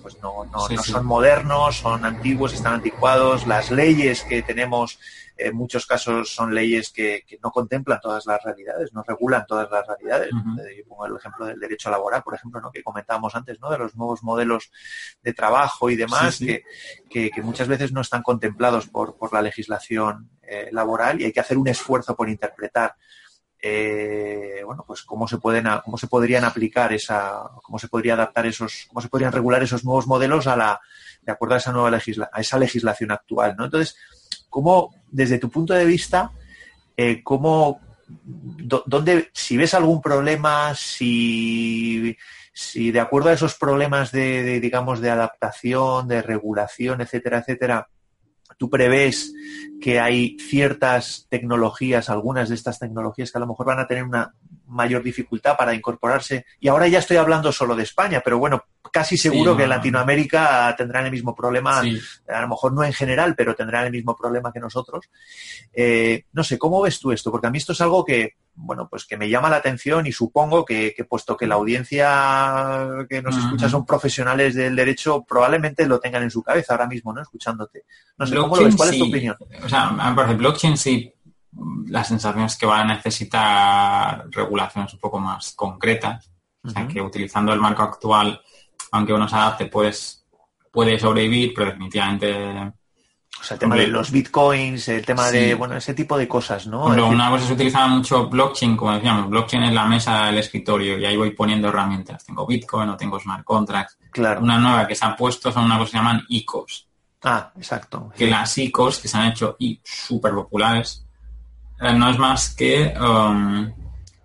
[0.00, 4.98] pues no, no, no son modernos, son antiguos, están anticuados, las leyes que tenemos
[5.36, 9.86] en muchos casos son leyes que, no contemplan todas las realidades, no regulan todas las
[9.86, 10.30] realidades.
[10.30, 12.70] Yo pongo el ejemplo del derecho laboral, por ejemplo, ¿no?
[12.70, 13.70] que comentábamos antes, ¿no?
[13.70, 14.70] de los nuevos modelos
[15.22, 16.38] de trabajo y demás,
[17.10, 21.40] Que, muchas veces no están contemplados por, por la legislación eh, laboral y hay que
[21.40, 22.94] hacer un esfuerzo por interpretar
[23.66, 28.44] eh, bueno, pues cómo se pueden, cómo se podrían aplicar esa, cómo se podría adaptar
[28.44, 30.80] esos, cómo se podrían regular esos nuevos modelos a la,
[31.22, 33.64] de acuerdo a esa nueva legisla, a esa legislación actual, ¿no?
[33.64, 33.96] Entonces,
[34.48, 36.32] cómo, desde tu punto de vista,
[36.96, 42.16] eh, cómo, dónde, si ves algún problema, si,
[42.52, 47.88] si de acuerdo a esos problemas de, digamos, de adaptación, de regulación, etcétera, etcétera,
[48.58, 49.32] tú prevés
[49.80, 54.04] que hay ciertas tecnologías, algunas de estas tecnologías que a lo mejor van a tener
[54.04, 54.34] una
[54.66, 56.46] mayor dificultad para incorporarse.
[56.60, 61.06] Y ahora ya estoy hablando solo de España, pero bueno, casi seguro que Latinoamérica tendrán
[61.06, 64.60] el mismo problema, a lo mejor no en general, pero tendrán el mismo problema que
[64.60, 65.10] nosotros.
[65.72, 67.30] Eh, no sé, ¿cómo ves tú esto?
[67.30, 70.12] Porque a mí esto es algo que, bueno, pues que me llama la atención y
[70.12, 75.98] supongo que, puesto que la audiencia que nos escucha son profesionales del derecho, probablemente lo
[75.98, 77.20] tengan en su cabeza ahora mismo, ¿no?
[77.20, 77.84] Escuchándote.
[78.16, 78.76] No sé, ¿cómo lo ves?
[78.76, 79.36] ¿Cuál es tu opinión?
[79.64, 81.14] O sea, por ejemplo, blockchain sí
[81.88, 86.30] la sensación es que van a necesitar regulaciones un poco más concretas.
[86.62, 88.40] O sea, que utilizando el marco actual,
[88.92, 90.26] aunque uno se adapte, pues
[90.72, 92.72] puede sobrevivir, pero definitivamente...
[93.40, 96.66] O sea, el tema de los bitcoins, el tema de, bueno, ese tipo de cosas,
[96.66, 96.86] ¿no?
[96.88, 100.98] Pero una cosa se utiliza mucho blockchain, como decíamos, blockchain es la mesa del escritorio
[100.98, 102.24] y ahí voy poniendo herramientas.
[102.24, 103.98] Tengo bitcoin o tengo smart contracts.
[104.10, 104.40] Claro.
[104.40, 106.88] Una nueva que se ha puesto son una cosa que se llaman ICOs.
[107.24, 108.12] Ah, exacto.
[108.16, 111.04] Que las ICOs que se han hecho y súper populares
[111.80, 113.72] eh, no es más que um,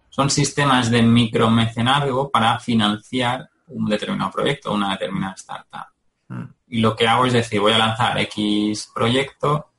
[0.10, 5.88] son sistemas de micromecenazgo para financiar un determinado proyecto, una determinada startup.
[6.70, 9.70] Y lo que hago es decir, voy a lanzar X proyecto,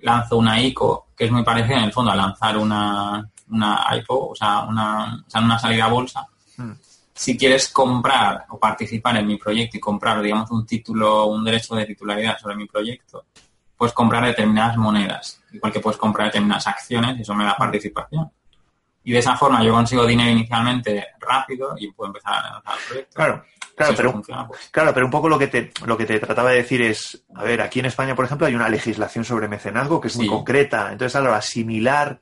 [0.00, 4.28] lanzo una ICO, que es muy parecida en el fondo a lanzar una, una IPO,
[4.30, 6.26] o sea, una, una salida a bolsa.
[6.56, 6.72] Mm.
[7.12, 11.74] Si quieres comprar o participar en mi proyecto y comprar, digamos, un título, un derecho
[11.74, 13.26] de titularidad sobre mi proyecto,
[13.76, 18.30] puedes comprar determinadas monedas, igual que puedes comprar determinadas acciones y eso me da participación.
[19.04, 22.86] Y de esa forma yo consigo dinero inicialmente rápido y puedo empezar a lanzar el
[22.86, 23.14] proyecto.
[23.14, 23.44] Claro,
[23.86, 24.70] claro, pero, pues.
[24.70, 27.44] claro, pero un poco lo que te lo que te trataba de decir es, a
[27.44, 30.92] ver, aquí en España, por ejemplo, hay una legislación sobre mecenazgo que es muy concreta.
[30.92, 32.20] Entonces, algo asimilar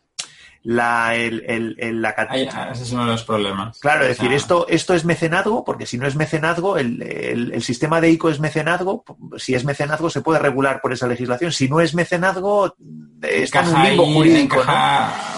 [0.63, 3.79] la, el, el, la Ese es uno de los problemas.
[3.79, 8.01] Claro, es decir, esto, esto es mecenazgo, porque si no es mecenazgo, el, el, sistema
[8.01, 9.05] de ICO es mecenazgo,
[9.37, 12.75] si es mecenazgo se puede regular por esa legislación, si no es mecenazgo,
[13.23, 14.59] está en un limbo jurídico.
[14.59, 14.63] O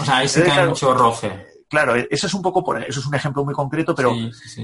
[0.05, 1.50] sea, ahí que hay mucho roce.
[1.71, 4.12] Claro, eso es un poco, por, eso es un ejemplo muy concreto, pero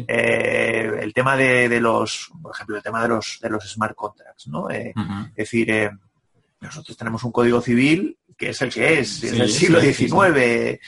[0.08, 3.94] eh, el tema de, de, los, por ejemplo, el tema de los, de los smart
[3.94, 4.68] contracts, ¿no?
[4.68, 4.92] Eh,
[5.28, 5.90] es decir, eh,
[6.60, 10.80] nosotros tenemos un código civil que es el que es, es el siglo XIX.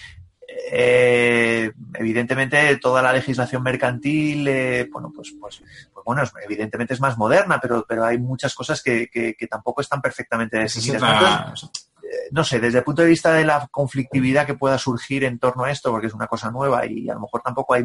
[1.95, 5.63] Evidentemente toda la legislación mercantil, bueno, pues, pues,
[5.95, 10.59] pues, bueno, evidentemente es más moderna, pero, pero hay muchas cosas que, tampoco están perfectamente
[10.59, 11.71] definidas.
[12.11, 15.39] Eh, no sé, desde el punto de vista de la conflictividad que pueda surgir en
[15.39, 17.85] torno a esto, porque es una cosa nueva y a lo mejor tampoco hay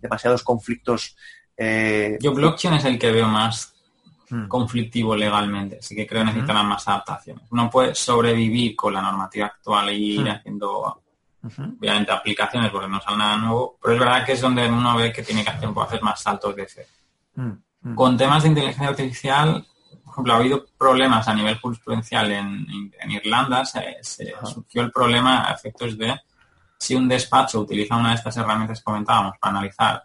[0.00, 1.16] demasiados conflictos.
[2.20, 3.74] Yo blockchain es el que veo más
[4.30, 4.46] Hmm.
[4.46, 7.44] conflictivo legalmente, así que creo que necesitarán más adaptaciones.
[7.50, 10.28] Uno puede sobrevivir con la normativa actual e ir hmm.
[10.28, 11.02] haciendo,
[11.78, 15.12] obviamente, aplicaciones porque no sale nada nuevo, pero es verdad que es donde uno ve
[15.12, 16.86] que tiene que hacer, hacer más saltos de fe.
[17.36, 17.94] Hmm.
[17.94, 19.66] Con temas de inteligencia artificial,
[20.18, 23.96] ejemplo, ha habido problemas a nivel jurisprudencial en, Irlanda, se,
[24.44, 26.14] surgió el problema a efectos de
[26.78, 30.04] si un despacho utiliza una de estas herramientas que comentábamos para analizar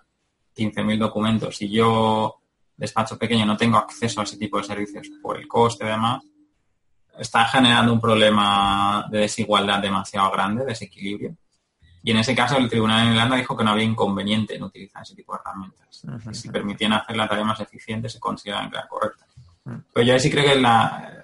[0.56, 2.40] 15.000 documentos y yo
[2.76, 6.24] despacho pequeño no tengo acceso a ese tipo de servicios por el coste y demás,
[7.18, 11.36] está generando un problema de desigualdad demasiado grande, desequilibrio.
[12.04, 15.04] Y en ese caso el tribunal en Irlanda dijo que no había inconveniente en utilizar
[15.04, 16.04] ese tipo de herramientas.
[16.38, 19.26] si permitían hacer la tarea más eficiente, se consideran que era correcta.
[19.64, 20.62] Pero yo sí creo que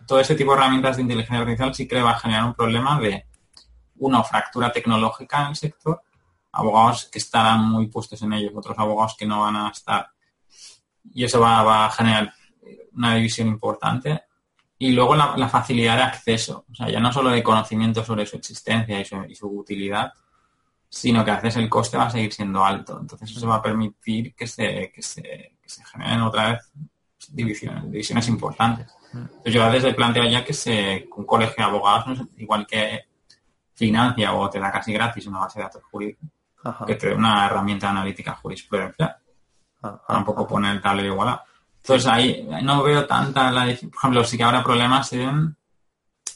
[0.07, 2.53] todo este tipo de herramientas de inteligencia artificial sí creo que va a generar un
[2.53, 3.25] problema de
[3.97, 6.01] una fractura tecnológica en el sector,
[6.51, 10.09] abogados que estarán muy puestos en ellos, otros abogados que no van a estar
[11.13, 12.33] y eso va, a generar
[12.93, 14.23] una división importante.
[14.77, 18.37] Y luego la, facilidad de acceso, o sea, ya no solo de conocimiento sobre su
[18.37, 20.13] existencia y su, utilidad,
[20.87, 22.97] sino que a veces el coste va a seguir siendo alto.
[22.99, 25.51] Entonces eso va a permitir que se, que se,
[25.91, 26.71] generen otra vez
[27.32, 28.88] divisiones, divisiones importantes.
[29.13, 33.05] Entonces yo a veces planteo ya que se, un colegio de abogados, igual que
[33.73, 36.27] financia o te da casi gratis una base de datos jurídica,
[36.86, 39.15] que te dé una herramienta analítica jurisprudencial.
[40.07, 41.41] Tampoco pone el tablero igualado.
[41.77, 43.65] Entonces ahí no veo tanta la...
[43.65, 45.55] Por ejemplo, sí que habrá problemas en...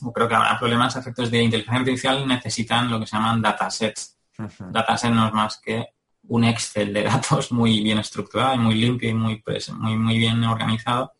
[0.01, 4.17] O creo que habrá problemas efectos de inteligencia artificial necesitan lo que se llaman datasets.
[4.37, 5.92] Dataset no es más que
[6.27, 9.43] un Excel de datos muy bien estructurado y muy limpio y muy,
[9.77, 11.13] muy, muy bien organizado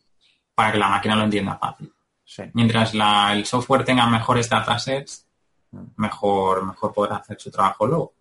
[0.54, 1.92] para que la máquina lo entienda fácil.
[2.54, 5.26] Mientras el software tenga mejores datasets,
[5.70, 5.82] mm.
[5.96, 8.14] mejor, mejor podrá hacer su trabajo luego.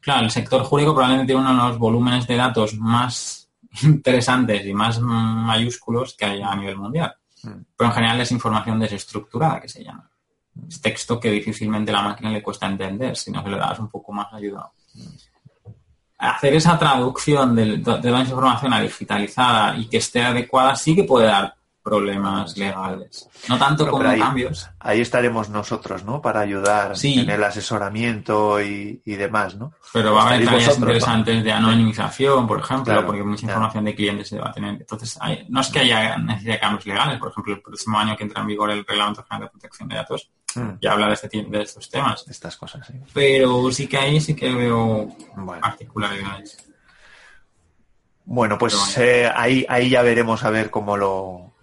[0.00, 3.48] Claro, el sector jurídico probablemente tiene uno de los volúmenes de datos más
[3.82, 7.14] interesantes y más mayúsculos que hay a nivel mundial.
[7.42, 7.60] Mm.
[7.76, 10.10] Pero en general es información desestructurada, que se llama.
[10.54, 10.68] Mm.
[10.68, 14.12] Es texto que difícilmente la máquina le cuesta entender, sino que le das un poco
[14.12, 14.68] más ayuda
[16.30, 21.04] hacer esa traducción de, de, esa información a digitalizada y que esté adecuada sí que
[21.04, 21.54] puede dar
[21.84, 23.28] problemas legales.
[23.46, 24.70] No tanto como cambios.
[24.80, 26.22] Ahí estaremos nosotros, ¿no?
[26.22, 29.74] Para ayudar en el asesoramiento y, demás, ¿no?
[29.92, 34.28] Pero va a haber tareas interesantes de anonimización, por ejemplo, porque mucha información de clientes
[34.28, 34.70] se va a tener.
[34.70, 35.18] Entonces,
[35.50, 37.18] no es que haya necesidad de cambios legales.
[37.18, 39.96] Por ejemplo, el próximo año que entra en vigor el Reglamento General de Protección de
[39.96, 40.78] Datos, mm.
[40.80, 42.24] ya habla de, este, de estos temas.
[42.28, 42.94] Estas cosas, sí.
[43.12, 45.08] Pero sí que ahí sí que veo
[45.60, 46.58] particularidades.
[48.26, 51.54] Bueno, pues eh, ahí, ahí ya veremos a ver cómo lo,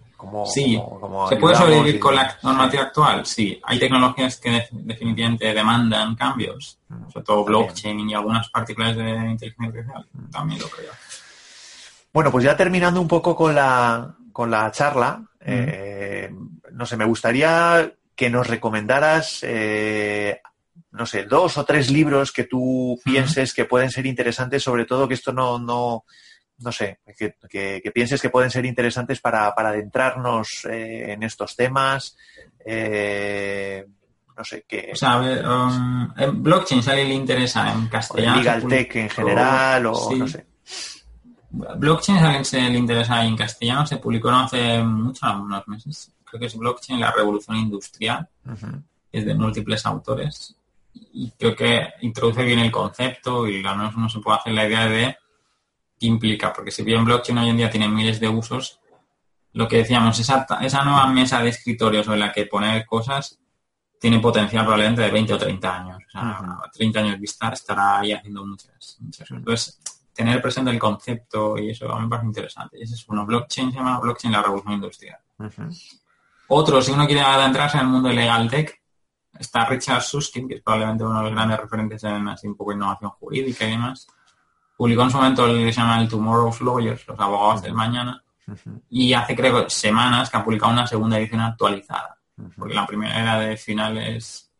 [0.46, 0.80] sí,
[1.28, 3.26] ¿se puede sobrevivir con la normativa actual?
[3.26, 9.10] Sí, hay tecnologías que definitivamente demandan cambios, mm, sobre todo blockchain y algunas partículas de
[9.10, 10.30] inteligencia artificial, mm.
[10.30, 10.92] también lo creo.
[12.12, 15.26] Bueno, pues ya terminando un poco con la, con la charla, mm.
[15.46, 16.34] eh,
[16.72, 17.92] no sé, me gustaría
[18.22, 20.40] que nos recomendaras, eh,
[20.92, 25.08] no sé, dos o tres libros que tú pienses que pueden ser interesantes, sobre todo
[25.08, 26.04] que esto no, no,
[26.58, 32.16] no sé, que, pienses que pueden ser interesantes para, adentrarnos eh, en estos temas.
[32.64, 33.84] Eh,
[34.36, 34.90] no sé qué.
[34.92, 38.36] O sea, um, en blockchain, si a alguien le interesa en castellano.
[38.36, 40.46] Legal Tech en general, o no sé.
[41.50, 46.12] Blockchain, a alguien se le interesa en castellano, se publicó no hace muchos, unos meses.
[46.32, 48.26] Creo que es Blockchain, la revolución industrial.
[49.12, 50.56] Es de múltiples autores.
[50.94, 54.66] Y creo que introduce bien el concepto y al menos uno se puede hacer la
[54.66, 55.16] idea de
[56.00, 58.80] implica, porque si bien blockchain hoy en día tiene miles de usos,
[59.52, 63.38] lo que decíamos, esa, esa nueva mesa de escritorio sobre la que poner cosas
[64.00, 65.98] tiene potencial probablemente de 20 o 30 años.
[66.08, 69.38] O sea, 30 años vista estará ahí haciendo muchas, muchas cosas.
[69.38, 69.80] Entonces,
[70.12, 72.78] tener presente el concepto y eso a mí me parece interesante.
[72.78, 73.24] Y ese es uno.
[73.24, 75.18] Blockchain se llama Blockchain la revolución industrial.
[76.54, 78.78] Otro, si uno quiere adentrarse en el mundo de Legal Tech,
[79.38, 82.74] está Richard Susskind, que es probablemente uno de los grandes referentes en así un poco
[82.74, 84.06] innovación jurídica y demás.
[84.76, 88.22] Publicó en su momento el que se llama el Tomorrow's Lawyers, los abogados del mañana,
[88.90, 92.18] y hace creo semanas que ha publicado una segunda edición actualizada,
[92.58, 94.52] porque la primera era de finales,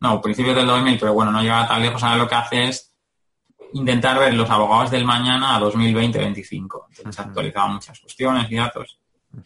[0.00, 2.94] no, principios del 2000, pero bueno, no llega tan lejos, ahora lo que hace es
[3.74, 6.86] intentar ver los abogados del mañana a 2020-25.
[6.88, 9.00] Entonces ha actualizado muchas cuestiones y datos.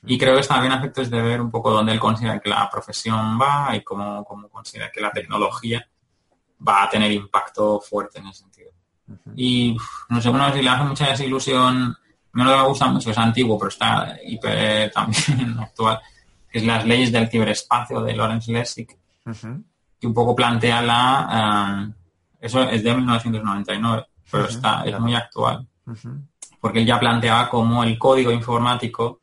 [0.07, 2.69] Y creo que está bien efectos de ver un poco dónde él considera que la
[2.71, 5.87] profesión va y cómo, cómo considera que la tecnología
[6.67, 8.71] va a tener impacto fuerte en ese sentido.
[9.37, 9.77] Y
[10.09, 11.97] no sé, bueno, si le hace mucha desilusión,
[12.33, 16.01] me lo gusta mucho, es antiguo, pero está hiper también actual,
[16.51, 18.89] que es las leyes del ciberespacio de Lawrence Lessig,
[20.01, 21.89] que un poco plantea la...
[21.91, 21.95] Eh,
[22.41, 25.67] eso es de 1999, pero está es muy actual.
[26.61, 29.21] Porque él ya planteaba cómo el código informático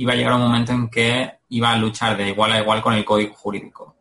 [0.00, 2.94] iba a llegar un momento en que iba a luchar de igual a igual con
[2.94, 3.96] el código jurídico.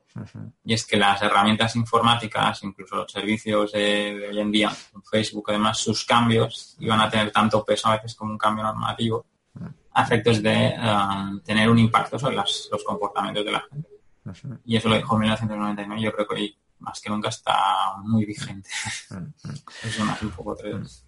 [0.64, 4.72] Y es que las herramientas informáticas, incluso los servicios de, hoy en día,
[5.10, 9.26] Facebook además, sus cambios iban a tener tanto peso a veces como un cambio normativo,
[9.91, 13.89] a efectos de um, tener un impacto sobre los comportamientos de la gente.
[14.66, 17.58] Y eso lo dijo en 1999, yo creo que hoy más que nunca está
[18.04, 18.70] muy vigente.
[19.84, 21.06] eso hace un poco tres.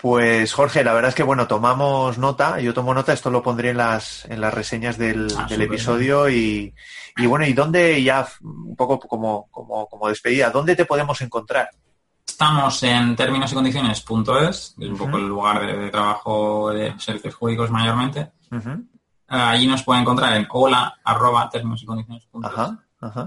[0.00, 3.70] Pues Jorge, la verdad es que bueno, tomamos nota, yo tomo nota, esto lo pondré
[3.70, 6.72] en las, en las reseñas del, ah, episodio y,
[7.16, 11.68] y, bueno, ¿y dónde ya un poco como, como, como despedida, dónde te podemos encontrar?
[12.24, 17.68] Estamos en términos y condiciones.es, es un poco el lugar de, trabajo de servicios jurídicos
[17.72, 18.30] mayormente.
[19.26, 22.28] Allí nos pueden encontrar en hola arroba términos y condiciones.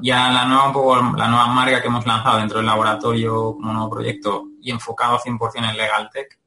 [0.01, 3.73] Ya la nueva, un poco, la nueva marca que hemos lanzado dentro del laboratorio como
[3.73, 6.39] nuevo proyecto y enfocado 100% en Legal Tech,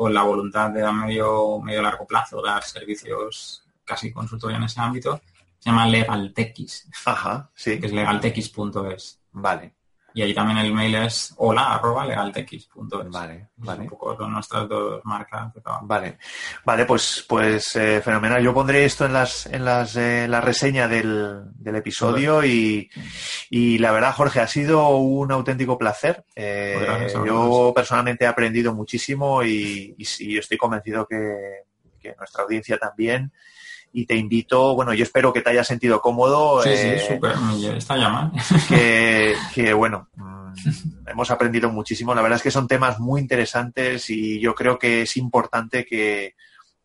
[0.00, 4.80] con la voluntad de a medio, medio largo plazo dar servicios casi consultoría en ese
[4.80, 5.20] ámbito,
[5.58, 6.88] se llama LegalTex.
[7.04, 7.78] Ajá, sí.
[7.78, 9.20] Que es legaltex.es.
[9.32, 9.74] Vale.
[10.14, 13.10] Y ahí también el mail es hola arroba legaltx.es.
[13.10, 13.82] Vale, vale.
[13.82, 16.18] Un poco son nuestras dos marcas Vale,
[16.64, 18.42] vale, pues, pues eh, fenomenal.
[18.42, 22.90] Yo pondré esto en las, en las, eh, la reseña del, del episodio y,
[23.50, 26.24] y, la verdad, Jorge, ha sido un auténtico placer.
[26.34, 31.64] Eh, yo personalmente he aprendido muchísimo y, y, estoy convencido que,
[32.00, 33.32] que nuestra audiencia también
[33.92, 36.62] y te invito, bueno, yo espero que te hayas sentido cómodo.
[36.62, 37.34] Sí, sí, eh, súper,
[37.76, 38.36] está llamando.
[38.68, 42.14] Que, que, bueno, mm, hemos aprendido muchísimo.
[42.14, 46.34] La verdad es que son temas muy interesantes y yo creo que es importante que,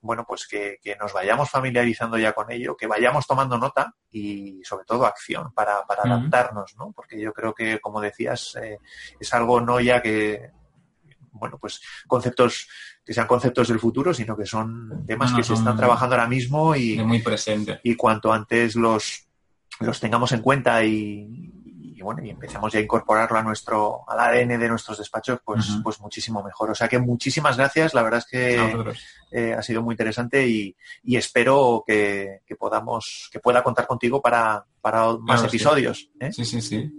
[0.02, 4.86] bueno, pues que, nos vayamos familiarizando ya con ello, que vayamos tomando nota y sobre
[4.86, 6.92] todo acción para, para adaptarnos, ¿no?
[6.92, 8.80] Porque yo creo que, como decías, eh,
[9.20, 10.52] es algo no ya que,
[11.32, 12.68] bueno, pues conceptos
[13.06, 16.76] que sean conceptos del futuro, sino que son temas que se están trabajando ahora mismo
[16.76, 17.80] y, muy presente.
[17.84, 19.28] y cuanto antes los,
[19.80, 21.52] los tengamos en cuenta y,
[22.02, 26.00] bueno, y empecemos ya a incorporarlo a nuestro, al ADN de nuestros despachos, pues, pues
[26.00, 26.72] muchísimo mejor.
[26.72, 28.94] O sea que muchísimas gracias, la verdad es que
[29.32, 35.16] eh, ha sido muy interesante y, espero que, podamos, que pueda contar contigo para, para
[35.18, 36.10] más episodios.
[36.20, 36.32] ¿eh?
[36.32, 36.92] Sí, sí, sí.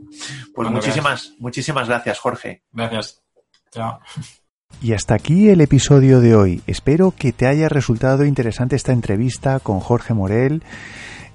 [0.54, 2.62] Pues muchísimas, muchísimas gracias, Jorge.
[2.72, 3.22] Gracias.
[3.70, 4.00] Chao.
[4.82, 6.62] Y hasta aquí el episodio de hoy.
[6.66, 10.62] Espero que te haya resultado interesante esta entrevista con Jorge Morel.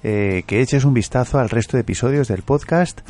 [0.04, 3.02] Eh, que eches un vistazo al resto de episodios del podcast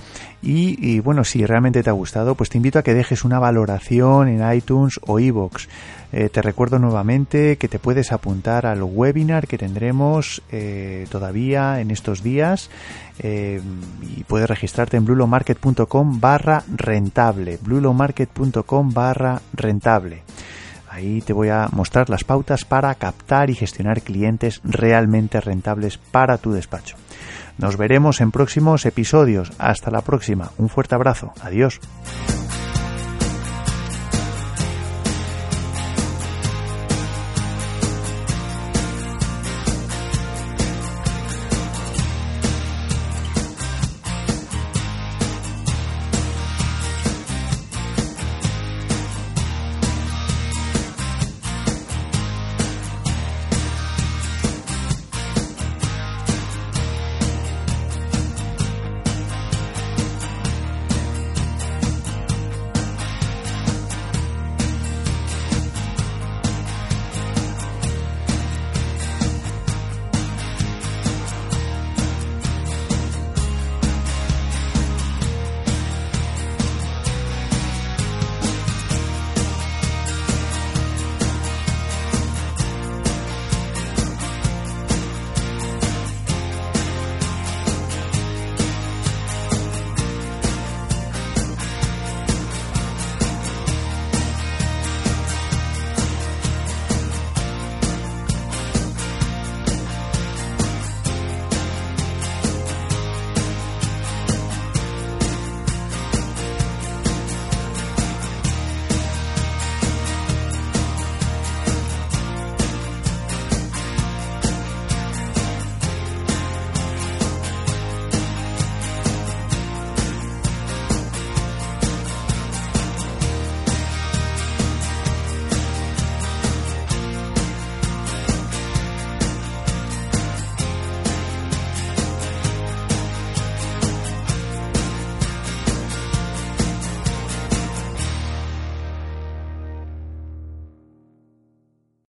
[0.43, 4.29] y, bueno, si realmente te ha gustado, pues te invito a que dejes una valoración
[4.29, 5.69] en iTunes o iVoox.
[6.13, 11.91] Eh, te recuerdo nuevamente que te puedes apuntar al webinar que tendremos eh, todavía en
[11.91, 12.69] estos días
[13.23, 20.23] y puedes registrarte en blulomarket.com barra rentable, blulomarket.com barra rentable.
[20.93, 26.37] Ahí te voy a mostrar las pautas para captar y gestionar clientes realmente rentables para
[26.37, 26.97] tu despacho.
[27.57, 29.53] Nos veremos en próximos episodios.
[29.57, 30.51] Hasta la próxima.
[30.59, 31.33] Un fuerte abrazo.
[31.41, 31.81] Adiós.